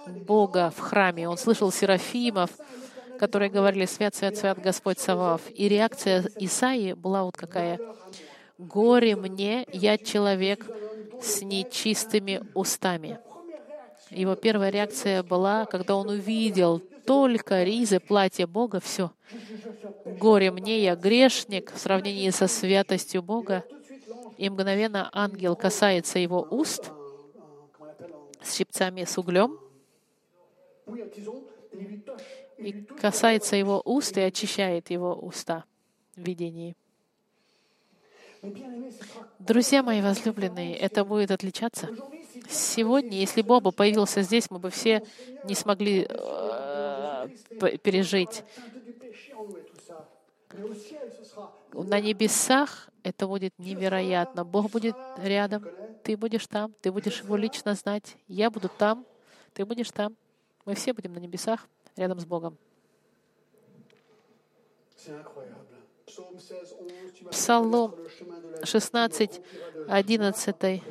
[0.07, 1.27] Бога в храме.
[1.27, 2.51] Он слышал серафимов,
[3.19, 5.41] которые говорили «Свят, свят, свят Господь Савав».
[5.53, 7.79] И реакция Исаии была вот какая.
[8.57, 10.65] «Горе мне, я человек
[11.21, 13.19] с нечистыми устами».
[14.09, 19.11] Его первая реакция была, когда он увидел только ризы, платье Бога, все.
[20.05, 23.63] Горе мне, я грешник в сравнении со святостью Бога.
[24.37, 26.91] И мгновенно ангел касается его уст
[28.41, 29.59] с щипцами с углем
[32.57, 35.65] и касается его уст и очищает его уста
[36.15, 36.75] в видении.
[39.39, 41.89] Друзья мои возлюбленные, это будет отличаться.
[42.49, 45.03] Сегодня, если Боба появился здесь, мы бы все
[45.43, 47.27] не смогли э,
[47.83, 48.43] пережить.
[51.73, 54.43] На небесах это будет невероятно.
[54.43, 55.65] Бог будет рядом,
[56.03, 59.05] ты будешь там, ты будешь его лично знать, я буду там,
[59.53, 60.15] ты будешь там.
[60.65, 62.57] Мы все будем на небесах рядом с Богом.
[67.31, 67.95] Псалом
[68.63, 69.41] 16,
[69.87, 70.83] 11.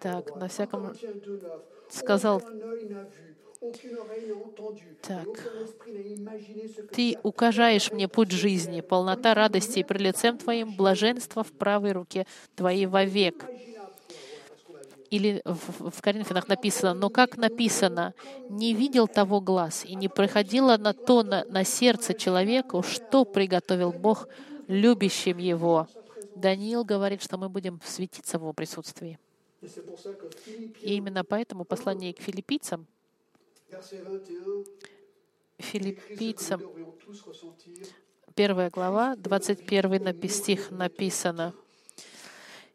[0.00, 0.92] Так, на всяком
[1.90, 2.42] сказал
[5.02, 5.26] так.
[6.92, 12.26] Ты укажаешь мне путь жизни, полнота радости и при лицем Твоим блаженство в правой руке
[12.54, 13.46] Твоей вовек.
[15.10, 18.14] Или в, в Коринфянах написано, но как написано,
[18.50, 23.90] не видел того глаз и не приходило на то на, на сердце человеку, что приготовил
[23.92, 24.28] Бог
[24.66, 25.88] любящим его.
[26.38, 29.18] Даниил говорит, что мы будем светиться в его присутствии.
[29.60, 32.86] И именно поэтому послание к филиппийцам,
[35.58, 36.62] филиппийцам,
[38.34, 41.54] первая глава, 21 стих написано,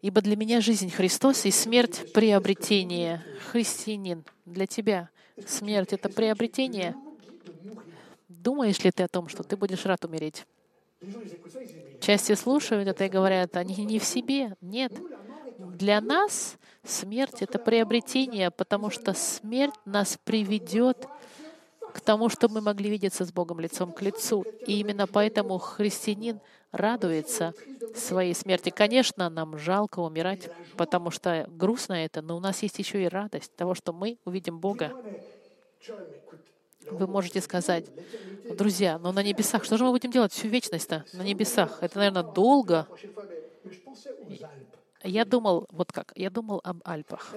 [0.01, 3.23] «Ибо для меня жизнь Христос и смерть— приобретение».
[3.51, 5.09] Христианин, для тебя
[5.47, 6.93] смерть— это приобретение.
[8.27, 10.45] Думаешь ли ты о том, что ты будешь рад умереть?
[11.99, 14.55] Части слушают это и говорят, они не в себе.
[14.61, 14.93] Нет.
[15.57, 21.07] Для нас смерть— это приобретение, потому что смерть нас приведет
[21.93, 24.43] к тому, чтобы мы могли видеться с Богом лицом к лицу.
[24.65, 26.39] И именно поэтому христианин
[26.71, 27.53] радуется
[27.95, 28.71] своей смерти.
[28.71, 33.55] Конечно, нам жалко умирать, потому что грустно это, но у нас есть еще и радость
[33.55, 34.91] того, что мы увидим Бога.
[36.89, 37.85] Вы можете сказать,
[38.49, 41.77] друзья, но на небесах, что же мы будем делать всю вечность-то на небесах?
[41.81, 42.87] Это, наверное, долго.
[45.03, 47.35] Я думал, вот как, я думал об Альпах.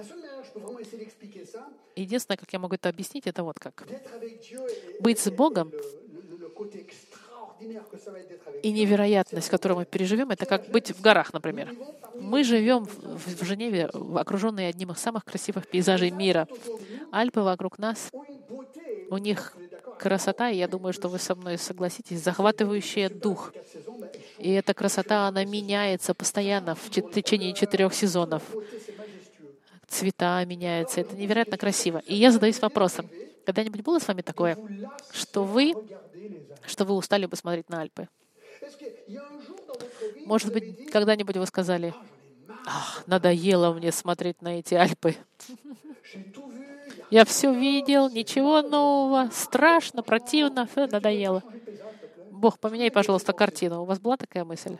[1.95, 3.85] Единственное, как я могу это объяснить, это вот как.
[5.01, 5.71] Быть с Богом
[8.61, 11.73] и невероятность, которую мы переживем, это как быть в горах, например.
[12.13, 16.47] Мы живем в, в Женеве, окруженные одним из самых красивых пейзажей мира.
[17.11, 18.09] Альпы вокруг нас,
[19.09, 19.55] у них
[19.99, 23.53] красота, и я думаю, что вы со мной согласитесь, захватывающая дух.
[24.37, 28.43] И эта красота, она меняется постоянно в течение четырех сезонов.
[29.87, 31.01] Цвета меняются.
[31.01, 31.99] Это невероятно красиво.
[32.05, 33.09] И я задаюсь вопросом,
[33.45, 34.57] когда-нибудь было с вами такое,
[35.11, 35.73] что вы,
[36.65, 38.09] что вы устали бы смотреть на Альпы?
[40.25, 41.93] Может быть, когда-нибудь вы сказали,
[42.65, 45.15] Ах, надоело мне смотреть на эти Альпы.
[47.09, 51.41] Я все видел, ничего нового, страшно, противно, все надоело.
[52.31, 53.83] Бог, поменяй, пожалуйста, картину.
[53.83, 54.77] У вас была такая мысль?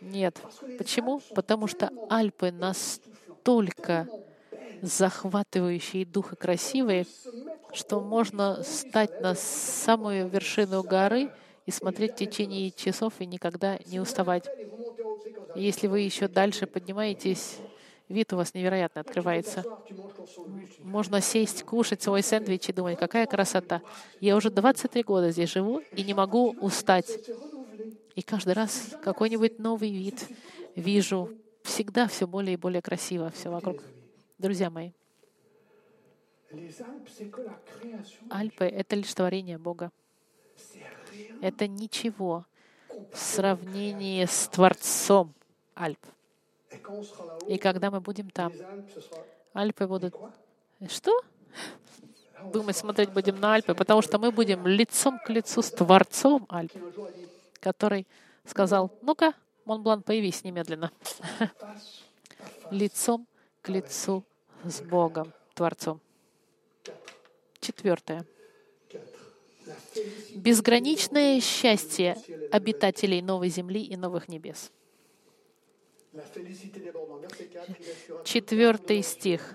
[0.00, 0.40] Нет.
[0.78, 1.20] Почему?
[1.34, 4.08] Потому что Альпы настолько
[4.82, 7.06] захватывающие дух и красивые,
[7.72, 11.30] что можно стать на самую вершину горы
[11.66, 14.48] и смотреть в течение часов и никогда не уставать.
[15.54, 17.58] Если вы еще дальше поднимаетесь
[18.12, 19.64] вид у вас невероятно открывается.
[20.78, 23.82] Можно сесть, кушать свой сэндвич и думать, какая красота.
[24.20, 27.18] Я уже 23 года здесь живу и не могу устать.
[28.14, 30.26] И каждый раз какой-нибудь новый вид
[30.76, 31.30] вижу.
[31.62, 33.82] Всегда все более и более красиво, все вокруг.
[34.38, 34.90] Друзья мои,
[38.30, 39.90] Альпы— это лишь творение Бога.
[41.40, 42.44] Это ничего
[43.12, 45.34] в сравнении с Творцом
[45.74, 45.98] Альп.
[47.48, 48.52] И когда мы будем там,
[49.54, 50.14] Альпы будут...
[50.88, 51.12] Что?
[52.52, 56.72] Думать, смотреть будем на Альпы, потому что мы будем лицом к лицу с Творцом Альп,
[57.60, 58.06] который
[58.44, 60.90] сказал, ну-ка, Монблан, появись немедленно.
[62.70, 63.28] Лицом
[63.60, 64.24] к лицу
[64.64, 66.00] с Богом, Творцом.
[67.60, 68.26] Четвертое.
[70.34, 72.16] Безграничное счастье
[72.50, 74.72] обитателей новой земли и новых небес.
[78.24, 79.54] Четвертый стих.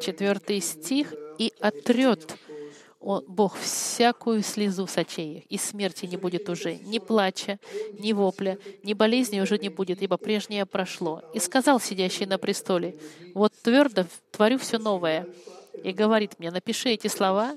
[0.00, 1.14] Четвертый стих.
[1.38, 2.36] «И отрет
[3.04, 7.58] Бог всякую слезу с очей и смерти не будет уже, ни плача,
[7.98, 11.22] ни вопля, ни болезни уже не будет, ибо прежнее прошло.
[11.34, 12.98] И сказал сидящий на престоле,
[13.34, 15.26] вот твердо творю все новое.
[15.82, 17.54] И говорит мне, напиши эти слова,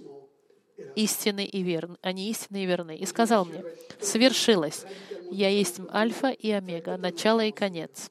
[0.96, 2.98] истины и верны, они истинны и верны.
[2.98, 3.66] И сказал мне,
[4.00, 4.86] свершилось.
[5.30, 8.10] Я есть Альфа и Омега, начало и конец.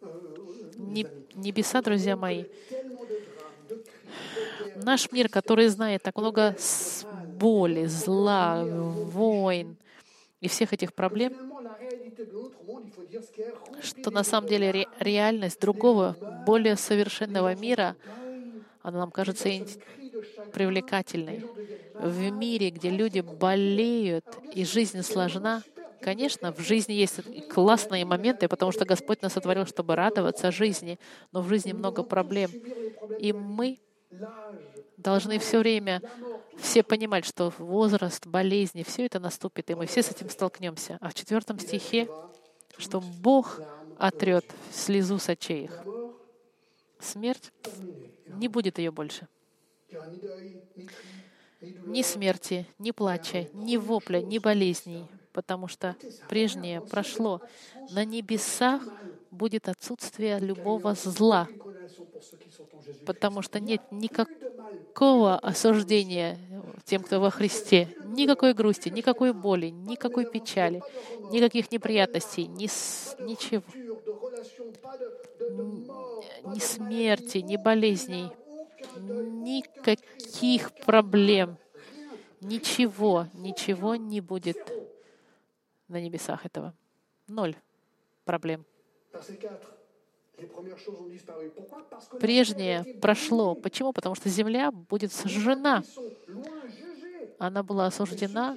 [0.76, 2.46] Не- Небеса, друзья мои,
[4.74, 6.56] наш мир, который знает так много
[7.10, 9.76] боли, зла, войн
[10.40, 11.38] и всех этих проблем,
[13.80, 17.96] что на самом деле ре- реальность другого, более совершенного мира,
[18.82, 19.48] она нам кажется
[20.52, 21.44] привлекательной.
[21.94, 25.62] В мире, где люди болеют и жизнь сложна,
[26.00, 30.98] конечно, в жизни есть классные моменты, потому что Господь нас сотворил, чтобы радоваться жизни,
[31.32, 32.50] но в жизни много проблем.
[33.18, 33.78] И мы
[34.96, 36.02] должны все время
[36.58, 40.98] все понимать, что возраст, болезни, все это наступит, и мы все с этим столкнемся.
[41.00, 42.08] А в четвертом стихе,
[42.78, 43.60] что Бог
[43.98, 45.84] отрет слезу с очей их.
[46.98, 47.52] Смерть
[48.26, 49.28] не будет ее больше.
[51.84, 57.42] Ни смерти, ни плача, ни вопля, ни болезней, потому что прежнее прошло.
[57.88, 58.94] На небесах
[59.30, 61.50] будет отсутствие любого зла,
[63.04, 66.38] потому что нет никакого осуждения
[66.84, 67.94] тем, кто во Христе.
[67.98, 70.84] Никакой грусти, никакой боли, никакой печали,
[71.28, 73.64] никаких неприятностей, ни, с- ничего,
[76.44, 78.34] ни смерти, ни болезней,
[79.14, 81.58] никаких проблем,
[82.40, 84.58] ничего, ничего не будет
[85.88, 86.74] на небесах этого.
[87.28, 87.56] Ноль
[88.24, 88.64] проблем.
[89.12, 89.76] Verset 4.
[90.38, 91.50] Les premières choses ont disparu.
[91.50, 93.54] Pourquoi Parce que Прежнее прошло.
[93.54, 93.92] Почему?
[93.92, 95.82] Потому что земля будет сожжена.
[97.38, 98.54] Она была осуждена,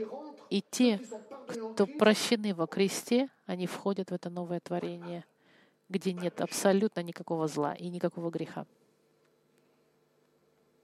[0.50, 1.00] и те,
[1.48, 5.26] кто прощены во кресте, они входят в это новое творение,
[5.90, 8.66] где нет абсолютно никакого зла и никакого греха.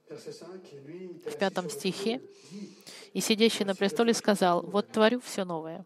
[0.08, 2.20] В пятом стихе,
[3.12, 5.84] и сидящий на престоле сказал, «Вот творю все новое».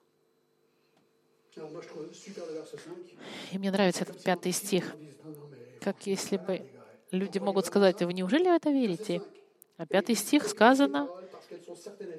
[1.56, 3.16] Alors moi je trouve super le verset 5.
[3.52, 4.94] И мне нравится этот пятый стих,
[5.80, 6.64] как если бы
[7.10, 9.22] люди могут сказать, «Вы неужели в это верите?»
[9.76, 11.08] А пятый стих сказано.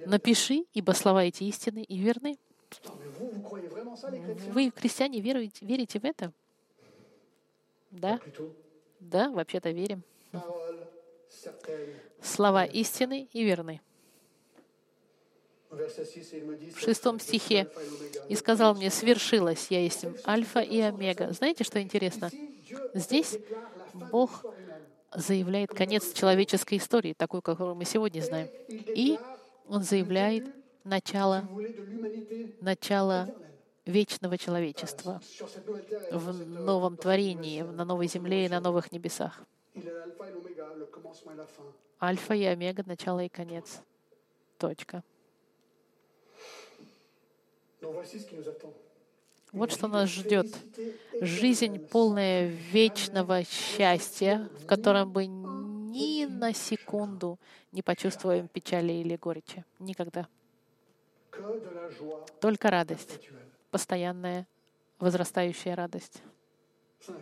[0.05, 2.37] «Напиши, ибо слова эти истины и верны».
[4.47, 6.31] Вы, христиане, веруете, верите в это?
[7.91, 8.19] Да,
[8.99, 10.03] да, вообще-то верим.
[12.21, 13.81] Слова истины и верны.
[15.71, 17.69] Au verset 6, il me dit, В шестом стихе
[18.27, 21.31] и сказал мне, свершилось, я есть Альфа и Омега.
[21.31, 22.29] Знаете, что интересно?
[22.93, 23.37] Здесь
[23.93, 24.43] Бог
[25.15, 28.49] заявляет конец человеческой истории, такой, которую мы сегодня знаем.
[28.69, 29.17] И
[29.67, 30.45] Он заявляет
[30.83, 31.47] начало,
[32.59, 33.33] начало
[33.85, 35.21] вечного человечества
[36.11, 39.41] в новом творении, на новой земле и на новых небесах.
[42.01, 43.81] Альфа и Омега, начало и конец.
[44.57, 45.03] Точка.
[49.51, 50.47] Вот что нас ждет.
[51.19, 57.37] Жизнь, полная вечного счастья, в котором мы ни на секунду
[57.71, 59.65] не почувствуем печали или горечи.
[59.79, 60.27] Никогда.
[62.39, 63.19] Только радость.
[63.71, 64.47] Постоянная,
[64.99, 66.21] возрастающая радость.
[67.05, 67.17] 5.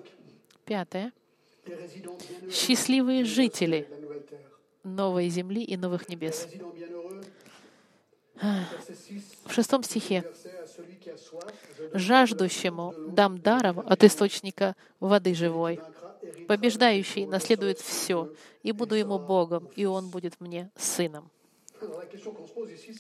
[0.66, 1.14] Пятое.
[2.52, 3.88] Счастливые жители
[4.84, 6.48] новой земли и новых небес.
[6.48, 7.24] résidents bienheureux.
[8.42, 9.38] Verset 6.
[9.46, 10.24] В шестом стихе.
[11.94, 15.80] «Жаждущему дам даром от источника воды живой.
[16.48, 18.32] Побеждающий наследует все,
[18.64, 21.30] и буду ему Богом, и он будет мне сыном».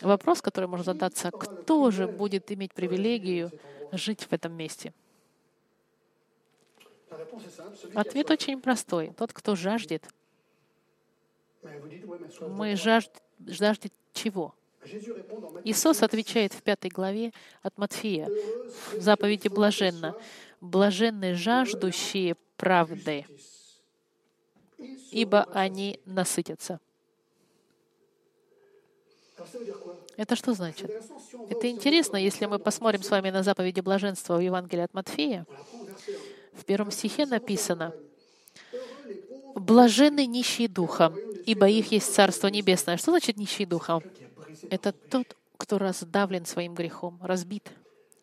[0.01, 3.51] Вопрос, который может задаться, кто же будет иметь привилегию
[3.91, 4.93] жить в этом месте?
[7.95, 9.14] Ответ очень простой.
[9.18, 10.07] Тот, кто жаждет.
[12.41, 13.12] Мы жажд...
[13.39, 14.55] жаждет чего?
[15.64, 18.30] Иисус отвечает в пятой главе от Матфея
[18.93, 20.16] в заповеди «Блаженно».
[20.62, 23.26] «Блаженны жаждущие правды,
[25.12, 26.82] ибо они насытятся».
[30.18, 30.91] Это что значит?
[31.49, 35.45] Это интересно, если мы посмотрим с вами на заповеди блаженства в Евангелии от Матфея.
[36.60, 36.66] On apprend au verset 1.
[36.66, 37.93] В первом стихе написано
[39.55, 42.97] «Блаженны нищие духом, ибо их есть Царство Небесное».
[42.97, 47.72] Что значит a brisé Это тот, кто раздавлен своим грехом, разбит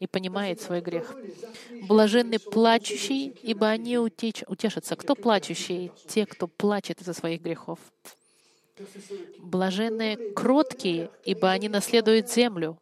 [0.00, 1.14] и понимает свой грех.
[1.88, 4.96] Блаженны плачущие, ибо они утеч- утешатся.
[4.96, 5.90] Кто плачущие?
[6.06, 7.78] Те, кто плачет из-за своих грехов.
[9.38, 12.78] Блаженные кроткие, ибо они наследуют землю.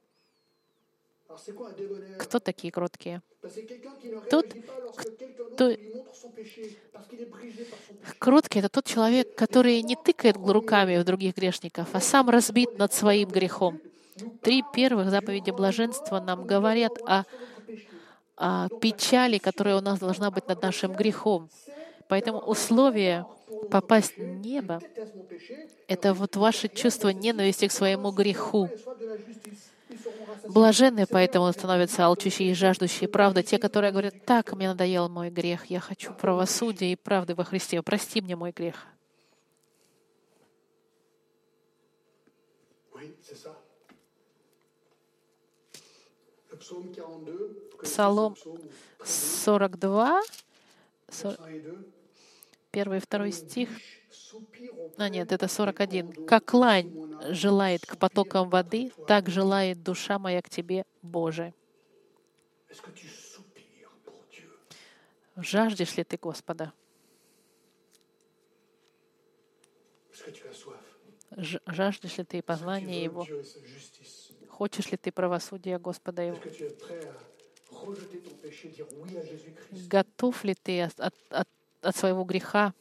[2.18, 3.22] Кто такие кроткие?
[4.30, 4.47] Тот,
[5.53, 5.76] кто-.
[8.18, 12.93] Кроткий— это тот человек, который не тыкает руками в других грешников, а сам разбит над
[12.93, 13.80] своим грехом.
[14.43, 17.24] Три первых заповеди блаженства нам говорят о,
[18.37, 21.51] о печали, которая у нас должна быть над нашим грехом.
[22.09, 23.26] Поэтому условие
[23.70, 24.80] попасть в небо
[25.89, 28.68] это вот ваше чувство ненависти к своему греху.
[30.43, 35.66] Блаженные поэтому становятся алчущие и жаждущие правды, те, которые говорят, так, мне надоел мой грех,
[35.66, 38.87] я хочу правосудия и правды во Христе, прости мне мой грех.
[46.51, 48.61] 42, Псалом ce psaume,
[49.05, 50.22] 42,
[51.09, 51.93] со- 102.
[52.74, 53.68] Первый и второй стих.
[54.96, 56.12] А нет, это 41.
[56.26, 56.92] «Как лань
[57.30, 61.54] желает к потокам воды, так желает душа моя к Тебе, Боже».
[65.36, 66.72] Жаждешь ли ты Господа?
[71.66, 73.26] Жаждешь ли ты познания Его?
[74.48, 76.38] Хочешь ли ты правосудия Господа Его?
[79.88, 81.48] Готов ли ты от, от- от-
[81.85, 82.74] от своего греха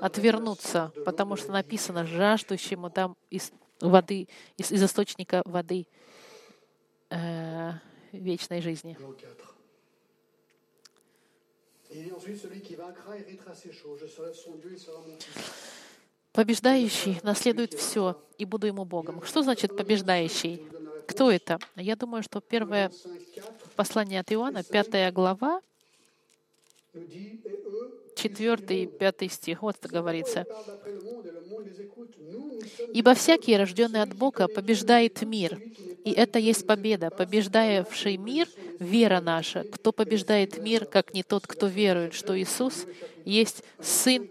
[0.00, 5.86] отвернуться, потому что написано жаждущему там из воды, из, из источника воды
[7.10, 7.72] э,
[8.12, 8.96] вечной жизни.
[9.00, 9.52] Jean 4.
[11.94, 14.00] Il dit ensuite celui qui vaincra héritera ses choses.
[14.00, 15.42] Je serai son Dieu, il sera mon fils.
[16.32, 19.22] Побеждающий наследует все, и буду ему Богом.
[19.22, 20.64] Что значит побеждающий?
[21.06, 21.58] Кто это?
[21.76, 23.02] Я думаю, что первое 5,
[23.34, 23.46] 4
[23.76, 25.60] послание от Иоанна, пятая глава,
[28.14, 29.62] четвертый и пятый стих.
[29.62, 30.46] Вот это говорится.
[32.92, 35.60] «Ибо всякий, рожденный от Бога, побеждает мир,
[36.04, 39.64] и это есть победа, побеждающий мир— вера наша.
[39.64, 42.86] Кто побеждает мир, как не тот, кто верует, что Иисус
[43.24, 44.28] есть Сын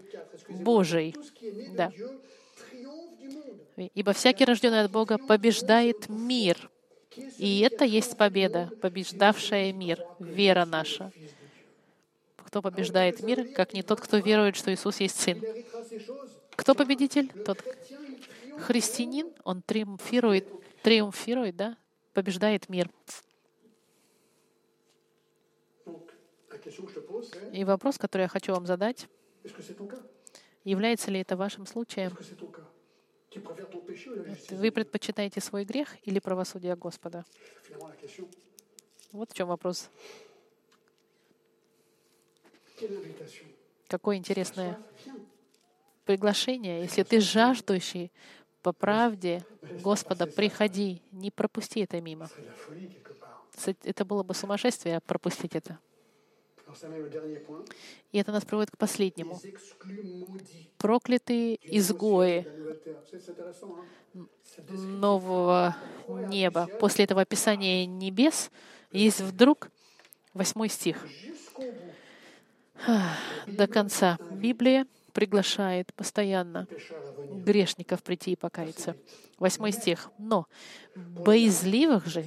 [0.48, 1.14] Божий?»
[1.74, 1.92] Да.
[3.94, 6.70] Ибо всякий, рожденный от Бога, побеждает мир.
[7.38, 11.10] И это есть победа, побеждавшая мир, вера наша.
[12.52, 15.42] Кто побеждает мир, как не тот, кто верует, что Иисус есть Сын.
[16.54, 17.32] Кто победитель?
[17.46, 17.64] Тот
[18.58, 20.46] христианин, он триумфирует,
[20.82, 21.78] триумфирует, да,
[22.12, 22.90] побеждает мир.
[27.54, 29.08] И вопрос, который я хочу вам задать,
[30.62, 32.14] является ли это вашим случаем?
[34.50, 37.24] Вы предпочитаете свой грех или правосудие Господа?
[39.10, 39.88] Вот в чем вопрос.
[43.88, 44.78] Какое интересное
[46.04, 46.82] приглашение.
[46.82, 48.10] Если ты жаждущий
[48.62, 49.44] по правде
[49.82, 52.28] Господа, приходи, не пропусти это мимо.
[53.84, 55.78] Это было бы сумасшествие пропустить это.
[58.12, 59.40] И это нас приводит к последнему.
[60.78, 62.46] Проклятые изгои
[64.68, 65.76] нового
[66.08, 66.68] неба.
[66.80, 68.50] После этого описания небес
[68.90, 69.70] есть вдруг
[70.32, 71.06] восьмой стих.
[73.46, 74.18] До конца.
[74.30, 76.66] Библия приглашает постоянно
[77.44, 78.96] грешников прийти и покаяться.
[79.38, 80.10] Восьмой стих.
[80.18, 80.46] Но
[80.96, 82.24] боязливых же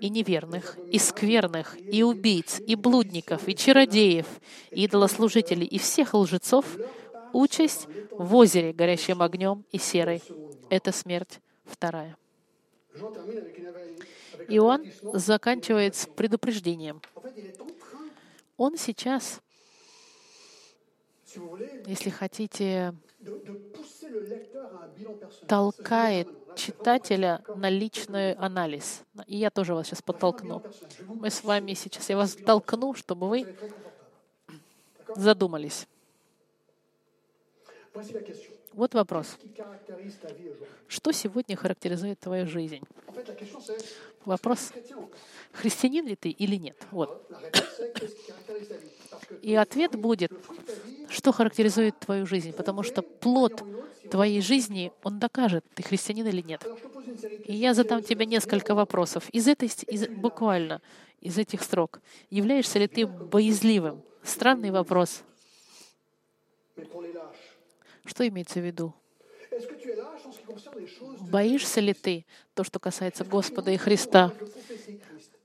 [0.00, 4.26] и неверных, и скверных, и убийц, и блудников, и чародеев,
[4.70, 6.64] и идолослужителей, и всех лжецов
[7.32, 10.22] участь в озере, горящем огнем и серой.
[10.70, 12.16] Это смерть вторая.
[14.48, 17.00] Иоанн заканчивает с предупреждением.
[18.56, 19.40] Он сейчас,
[24.96, 25.48] bilan personnel.
[25.48, 29.02] толкает читателя на личный анализ.
[29.26, 30.62] И я тоже вас сейчас подтолкну.
[31.06, 33.56] Мы с вами сейчас, я вас толкну, чтобы вы
[35.16, 35.86] задумались.
[38.72, 39.38] Вот вопрос.
[40.88, 42.82] Что сегодня характеризует твою жизнь?
[44.24, 44.72] Вопрос,
[45.52, 46.76] христианин ли ты или нет?
[46.90, 47.28] Вот.
[49.42, 50.32] И ответ будет,
[51.08, 53.62] что характеризует твою жизнь, потому что плод
[54.10, 56.66] твоей жизни, он докажет, ты христианин или нет.
[57.44, 59.28] И я задам тебе несколько вопросов.
[59.30, 60.80] Из этой, из, буквально
[61.20, 62.00] из этих строк.
[62.30, 64.02] Являешься ли ты боязливым?
[64.22, 65.22] Странный вопрос.
[68.04, 68.94] Что имеется в виду?
[71.30, 74.32] Боишься ли ты то, что касается Господа и Христа?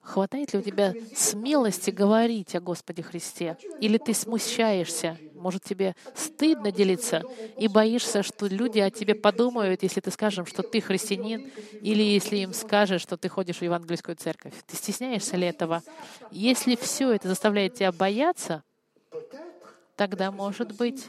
[0.10, 3.58] Хватает ли у тебя смелости говорить о Господе Христе?
[3.80, 5.20] Или ты смущаешься?
[5.36, 7.22] Может, тебе стыдно делиться
[7.60, 11.52] и боишься, что люди о тебе подумают, если ты скажешь, что ты христианин,
[11.82, 14.54] или если им скажешь, что ты ходишь в евангельскую церковь?
[14.66, 15.84] Ты стесняешься ли этого?
[16.32, 18.64] Если все это заставляет тебя бояться,
[19.96, 21.06] тогда, может быть,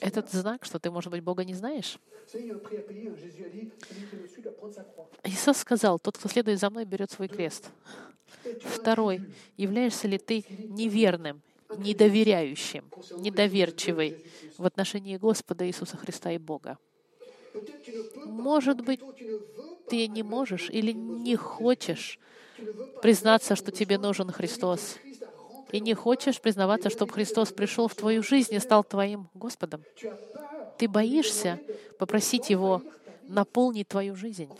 [0.00, 1.98] этот знак, что ты, может быть, Бога не знаешь.
[5.24, 7.70] Иисус сказал, тот, кто следует за мной, берет свой крест.
[8.60, 9.22] Второй,
[9.56, 11.42] являешься ли ты неверным,
[11.76, 12.84] недоверяющим,
[13.18, 14.24] недоверчивый
[14.58, 16.78] в отношении Господа Иисуса Христа и Бога?
[18.24, 19.00] Может быть,
[19.88, 22.18] ты не можешь или не хочешь
[23.02, 24.96] признаться, что тебе нужен Христос.
[25.72, 29.82] И не хочешь признаваться, чтобы Христос пришел в твою жизнь и стал твоим Господом.
[30.78, 31.58] Ты боишься
[31.98, 32.82] попросить Его
[33.28, 34.50] наполнить твою жизнь.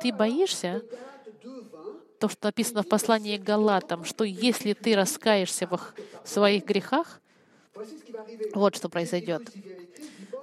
[0.00, 4.96] Ты боишься Galates 2, 20, то, что написано в послании к Галатам, что если ты
[4.96, 5.94] раскаешься в их-
[6.24, 7.20] в своих грехах,
[8.54, 9.42] вот что произойдет.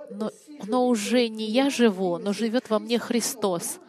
[0.09, 0.31] Но,
[0.65, 3.79] но уже не я живу, но живет во мне Христос.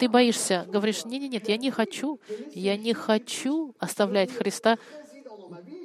[0.00, 2.18] Ты боишься, говоришь, нет, нет, нет, я не хочу,
[2.54, 4.78] я не хочу оставлять Христа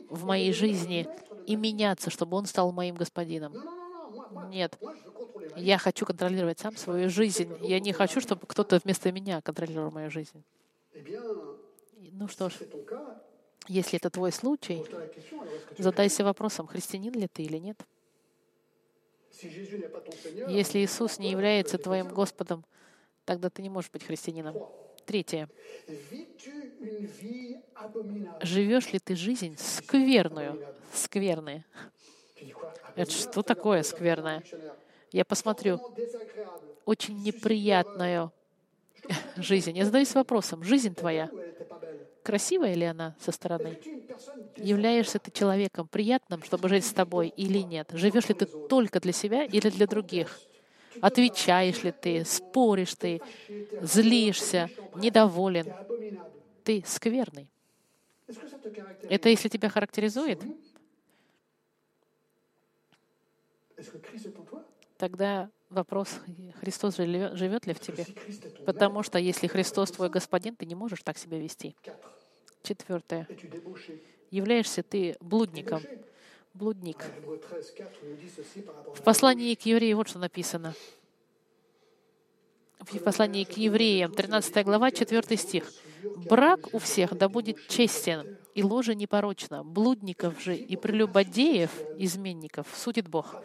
[0.10, 1.06] в моей жизни
[1.46, 3.54] и меняться, чтобы Он стал моим господином.
[4.48, 4.80] Нет,
[5.58, 7.52] я хочу контролировать сам свою жизнь.
[7.62, 10.46] Я не хочу, чтобы кто-то вместо меня контролировал мою жизнь.
[12.14, 12.54] Ну что ж,
[13.68, 14.82] если это твой случай,
[15.78, 17.86] задайся вопросом, христианин ли ты или нет.
[20.48, 22.64] Если Иисус не является твоим Господом,
[23.26, 24.62] тогда ты не можешь быть христианином.
[25.06, 25.50] Третье.
[28.42, 30.60] Живешь ли ты жизнь скверную?
[31.12, 31.64] Quoi
[32.96, 34.44] Это что такое скверное?
[35.12, 35.82] Я посмотрю.
[36.86, 38.32] Очень неприятную
[39.36, 39.78] жизнь.
[39.78, 41.32] Я задаюсь вопросом, жизнь твоя,
[42.24, 43.80] красивая ли она со стороны?
[44.62, 47.90] Являешься ты человеком приятным, чтобы жить с тобой или нет?
[47.94, 50.42] Живешь ли ты только для себя или для других?
[51.00, 53.22] Отвечаешь ли ты, споришь ты,
[53.80, 55.76] злишься, недоволен?
[56.64, 57.50] Ты скверный.
[59.08, 60.48] Это если тебя характеризует,
[64.98, 66.20] тогда вопрос,
[66.60, 68.08] Христос живе- живет ли в тебе?
[68.66, 71.76] Потому что если Христос твой господин, ты не можешь так себя вести.
[72.64, 73.28] 4.
[73.28, 73.30] Четвертое.
[74.32, 75.88] Являешься ты блудником.
[76.56, 77.04] Блудник.
[77.18, 80.20] Hébreux 13, 4 nous dit ceci par rapport à В послании к евреям вот что
[80.20, 80.74] написано.
[82.80, 85.70] В послании к евреям, 13 глава, 4 стих.
[86.30, 89.66] «Брак у всех да будет честен, и ложе непорочно.
[89.66, 93.36] Блудников же и прелюбодеев, изменников, судит Бог».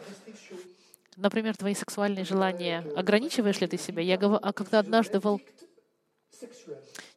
[1.17, 2.79] Например, твои сексуальные желания.
[2.95, 4.01] Ограничиваешь ли ты себя?
[4.01, 5.41] Я гов- а когда однажды был...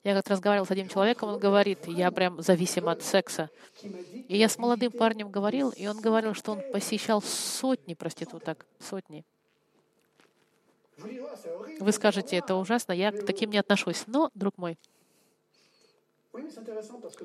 [0.03, 3.51] Я как-то разговаривал с одним человеком, он говорит, я прям зависим от секса.
[3.83, 9.25] И я с молодым парнем говорил, и он говорил, что он посещал сотни проституток, сотни.
[11.81, 14.05] Вы скажете, это ужасно, я к таким не отношусь.
[14.07, 14.79] Но, друг мой,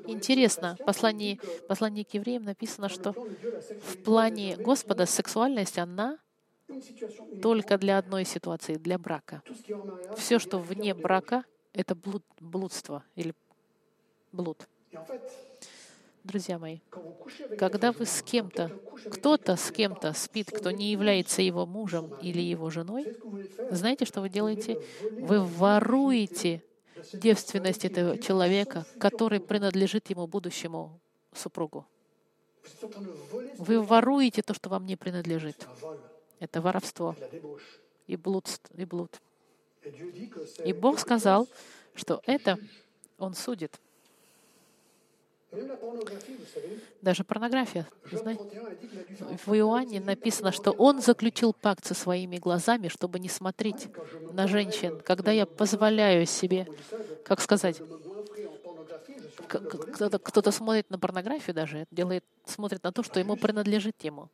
[0.06, 6.18] интересно, в послании, послании к евреям написано, что в плане Господа сексуальность, она
[7.42, 9.42] только для одной ситуации, для брака.
[10.16, 13.34] Все, что вне брака, это блуд, блудство или
[14.32, 14.68] блуд.
[16.22, 16.80] Друзья мои,
[17.58, 18.68] когда вы с кем-то,
[19.10, 23.16] кто-то с кем-то спит, кто не является его мужем или его женой,
[23.70, 24.82] знаете, что вы делаете?
[25.00, 26.62] Вы воруете
[27.14, 31.00] девственность этого человека, который принадлежит ему будущему
[31.32, 31.86] супругу.
[33.56, 35.66] Вы воруете то, что вам не принадлежит.
[36.38, 37.16] Это воровство
[38.06, 38.46] и блуд.
[38.76, 39.20] И, блуд.
[40.64, 41.48] И Бог сказал,
[41.94, 42.58] что это
[43.18, 43.80] Он судит.
[47.02, 47.88] Даже порнография.
[48.12, 51.52] Знаете, 31 a dit qu'il a dû faire un в Иоанне написано, что Он заключил
[51.52, 53.88] пакт со своими глазами, чтобы не смотреть
[54.32, 55.00] на женщин.
[55.00, 56.68] Когда я позволяю себе,
[57.24, 57.82] как сказать,
[59.48, 64.28] кто-то смотрит на порнографию даже, делает, смотрит на то, что ему принадлежит ему.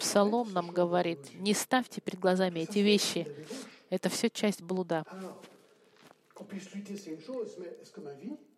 [0.00, 3.26] Псалом нам говорит, не ставьте перед глазами эти вещи.
[3.90, 5.04] Это все часть блуда.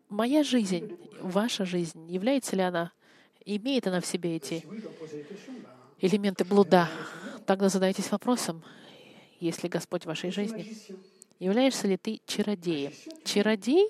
[0.09, 2.93] Моя жизнь, ваша жизнь, является ли она,
[3.45, 4.65] имеет она в себе эти
[6.01, 6.89] элементы блуда?
[7.47, 8.63] Тогда задайтесь вопросом,
[9.39, 10.77] есть ли Господь в вашей жизни?
[11.39, 12.93] Являешься ли ты чародеем?
[13.25, 13.89] Чародей,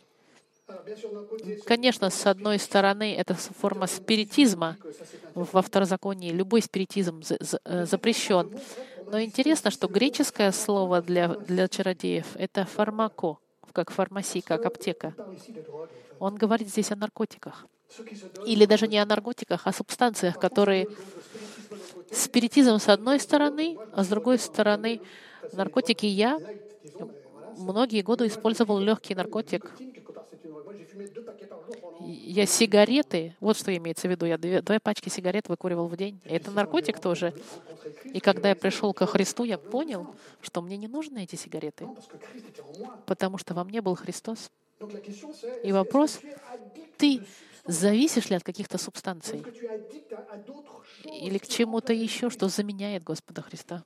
[1.64, 4.77] конечно, с одной стороны, это форма спиритизма.
[5.35, 7.23] Во второзаконии любой спиритизм
[7.64, 8.51] э, запрещен.
[9.11, 13.39] Но интересно, что греческое слово для, для чародеев— это фармако,
[13.73, 15.14] как фармасия, как аптека.
[16.18, 17.66] Он говорит здесь о наркотиках.
[18.47, 20.87] Или даже не о наркотиках, а о субстанциях, которые
[22.12, 25.01] спиритизм с одной стороны, а с другой стороны
[25.53, 26.39] наркотики я
[27.57, 29.71] многие годы использовал легкий наркотик.
[30.43, 35.86] Jour pendant Я сигареты, вот что имеется в виду, я две, две пачки сигарет выкуривал
[35.86, 36.20] в день.
[36.24, 37.28] Это наркотик тоже.
[37.28, 41.36] rencontrer Christ, И когда я пришел ко Христу, я понял, что мне не нужны эти
[41.36, 41.86] сигареты,
[43.07, 44.51] потому что во мне был Христос.
[44.80, 46.20] C'est И вопрос,
[46.97, 47.22] ты
[47.66, 51.20] зависишь ли от каких-то субстанций choses.
[51.20, 53.84] или к чему-то еще, что заменяет Господа Христа?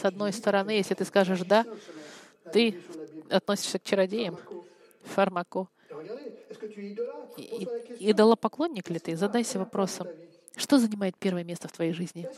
[0.00, 1.64] С одной стороны, если ты скажешь «да»,
[2.52, 2.80] ты.
[3.30, 4.38] Относишься к чародеям,
[5.02, 5.68] фармако.
[7.98, 9.16] Идолопоклонник ли ты?
[9.16, 10.10] Задайся вопросом,
[10.56, 12.28] что занимает первое место в твоей жизни?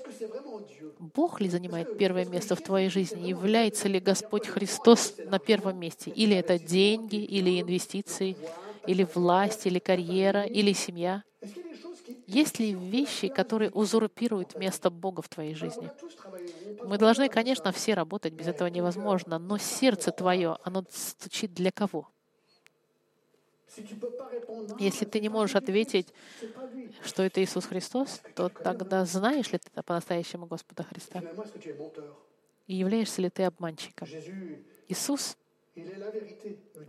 [0.99, 3.20] Бог ли занимает первое место в твоей жизни?
[3.20, 6.11] Является ли Господь Христос на первом месте?
[6.11, 8.38] Или это деньги, или инвестиции,
[8.84, 11.24] или власть, или карьера, или семья?
[12.30, 15.90] Есть ли вещи, которые узурпируют место Бога в твоей жизни?
[16.84, 22.08] Мы должны, конечно, все работать, без этого невозможно, но сердце твое, оно стучит для кого?
[24.78, 26.14] Если ты не можешь ответить,
[27.02, 31.24] что это Иисус Христос, то тогда знаешь ли ты по-настоящему Господа Христа?
[32.68, 34.08] И являешься ли ты обманщиком?
[34.88, 35.36] Иисус,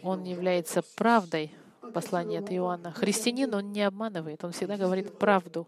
[0.04, 0.96] Он является 14.
[0.96, 1.52] правдой.
[1.94, 2.92] Послание от Иоанна.
[2.92, 5.68] Христианин, он не обманывает, он всегда говорит правду.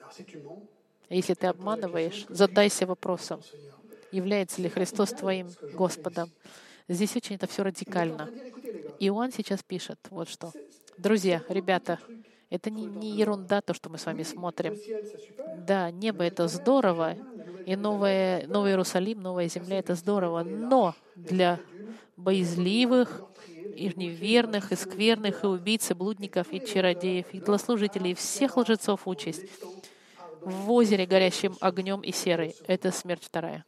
[0.00, 0.68] Mens,
[1.08, 3.40] Если ты обманываешь, задайся вопросом,
[4.10, 6.30] является ли Христос твоим Господом.
[6.88, 8.28] Здесь очень это все радикально.
[8.98, 10.52] Иоанн сейчас пишет вот что.
[10.96, 11.98] Друзья, ребята,
[12.50, 14.76] это не, не ерунда, то, что мы с вами смотрим.
[15.66, 17.14] Да, небо— это здорово,
[17.66, 21.60] и новое, Новый Иерусалим, новая земля— это здорово, но для
[22.16, 23.22] боязливых,
[23.78, 29.06] и неверных, и скверных, и убийц, и блудников, и чародеев, и злослужителей, и всех лжецов
[29.06, 29.44] участь
[30.40, 32.54] в озере, горящим огнем и серой.
[32.66, 33.64] Это смерть вторая.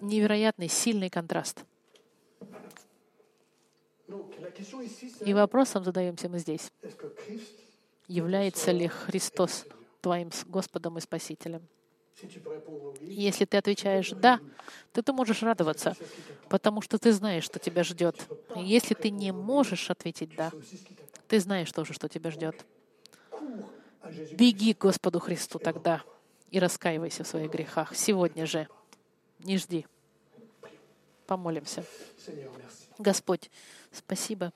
[0.00, 1.64] Невероятный, сильный контраст.
[5.24, 6.70] И вопросом задаемся мы здесь.
[8.08, 9.66] Является ли Христос
[10.00, 11.66] твоим Господом и Спасителем?
[13.00, 14.40] Если ты отвечаешь «да»,
[14.92, 15.96] то ты можешь радоваться,
[16.48, 18.16] потому что ты знаешь, что тебя ждет.
[18.56, 20.52] И Если ты не можешь ответить «да»,
[21.28, 22.64] ты знаешь тоже, что тебя ждет.
[24.12, 24.36] Jésus.
[24.36, 26.02] Беги к Господу Христу тогда
[26.50, 27.94] и раскаивайся в своих грехах.
[27.94, 28.68] Сегодня же.
[29.38, 29.86] Не жди.
[31.26, 31.84] Помолимся.
[32.98, 33.50] Господь,
[33.90, 34.52] спасибо,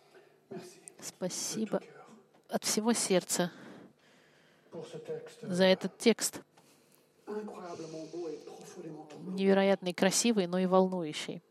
[1.00, 1.80] спасибо
[2.48, 3.50] от всего сердца
[5.42, 6.40] за этот текст.
[9.27, 11.43] Невероятный, красивый, но и волнующий.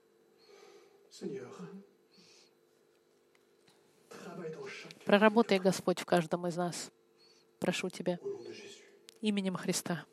[5.05, 6.91] Проработай, Господь, в каждом из нас.
[7.59, 8.19] Прошу Тебя
[9.21, 10.05] именем Христа.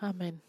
[0.00, 0.40] Аминь.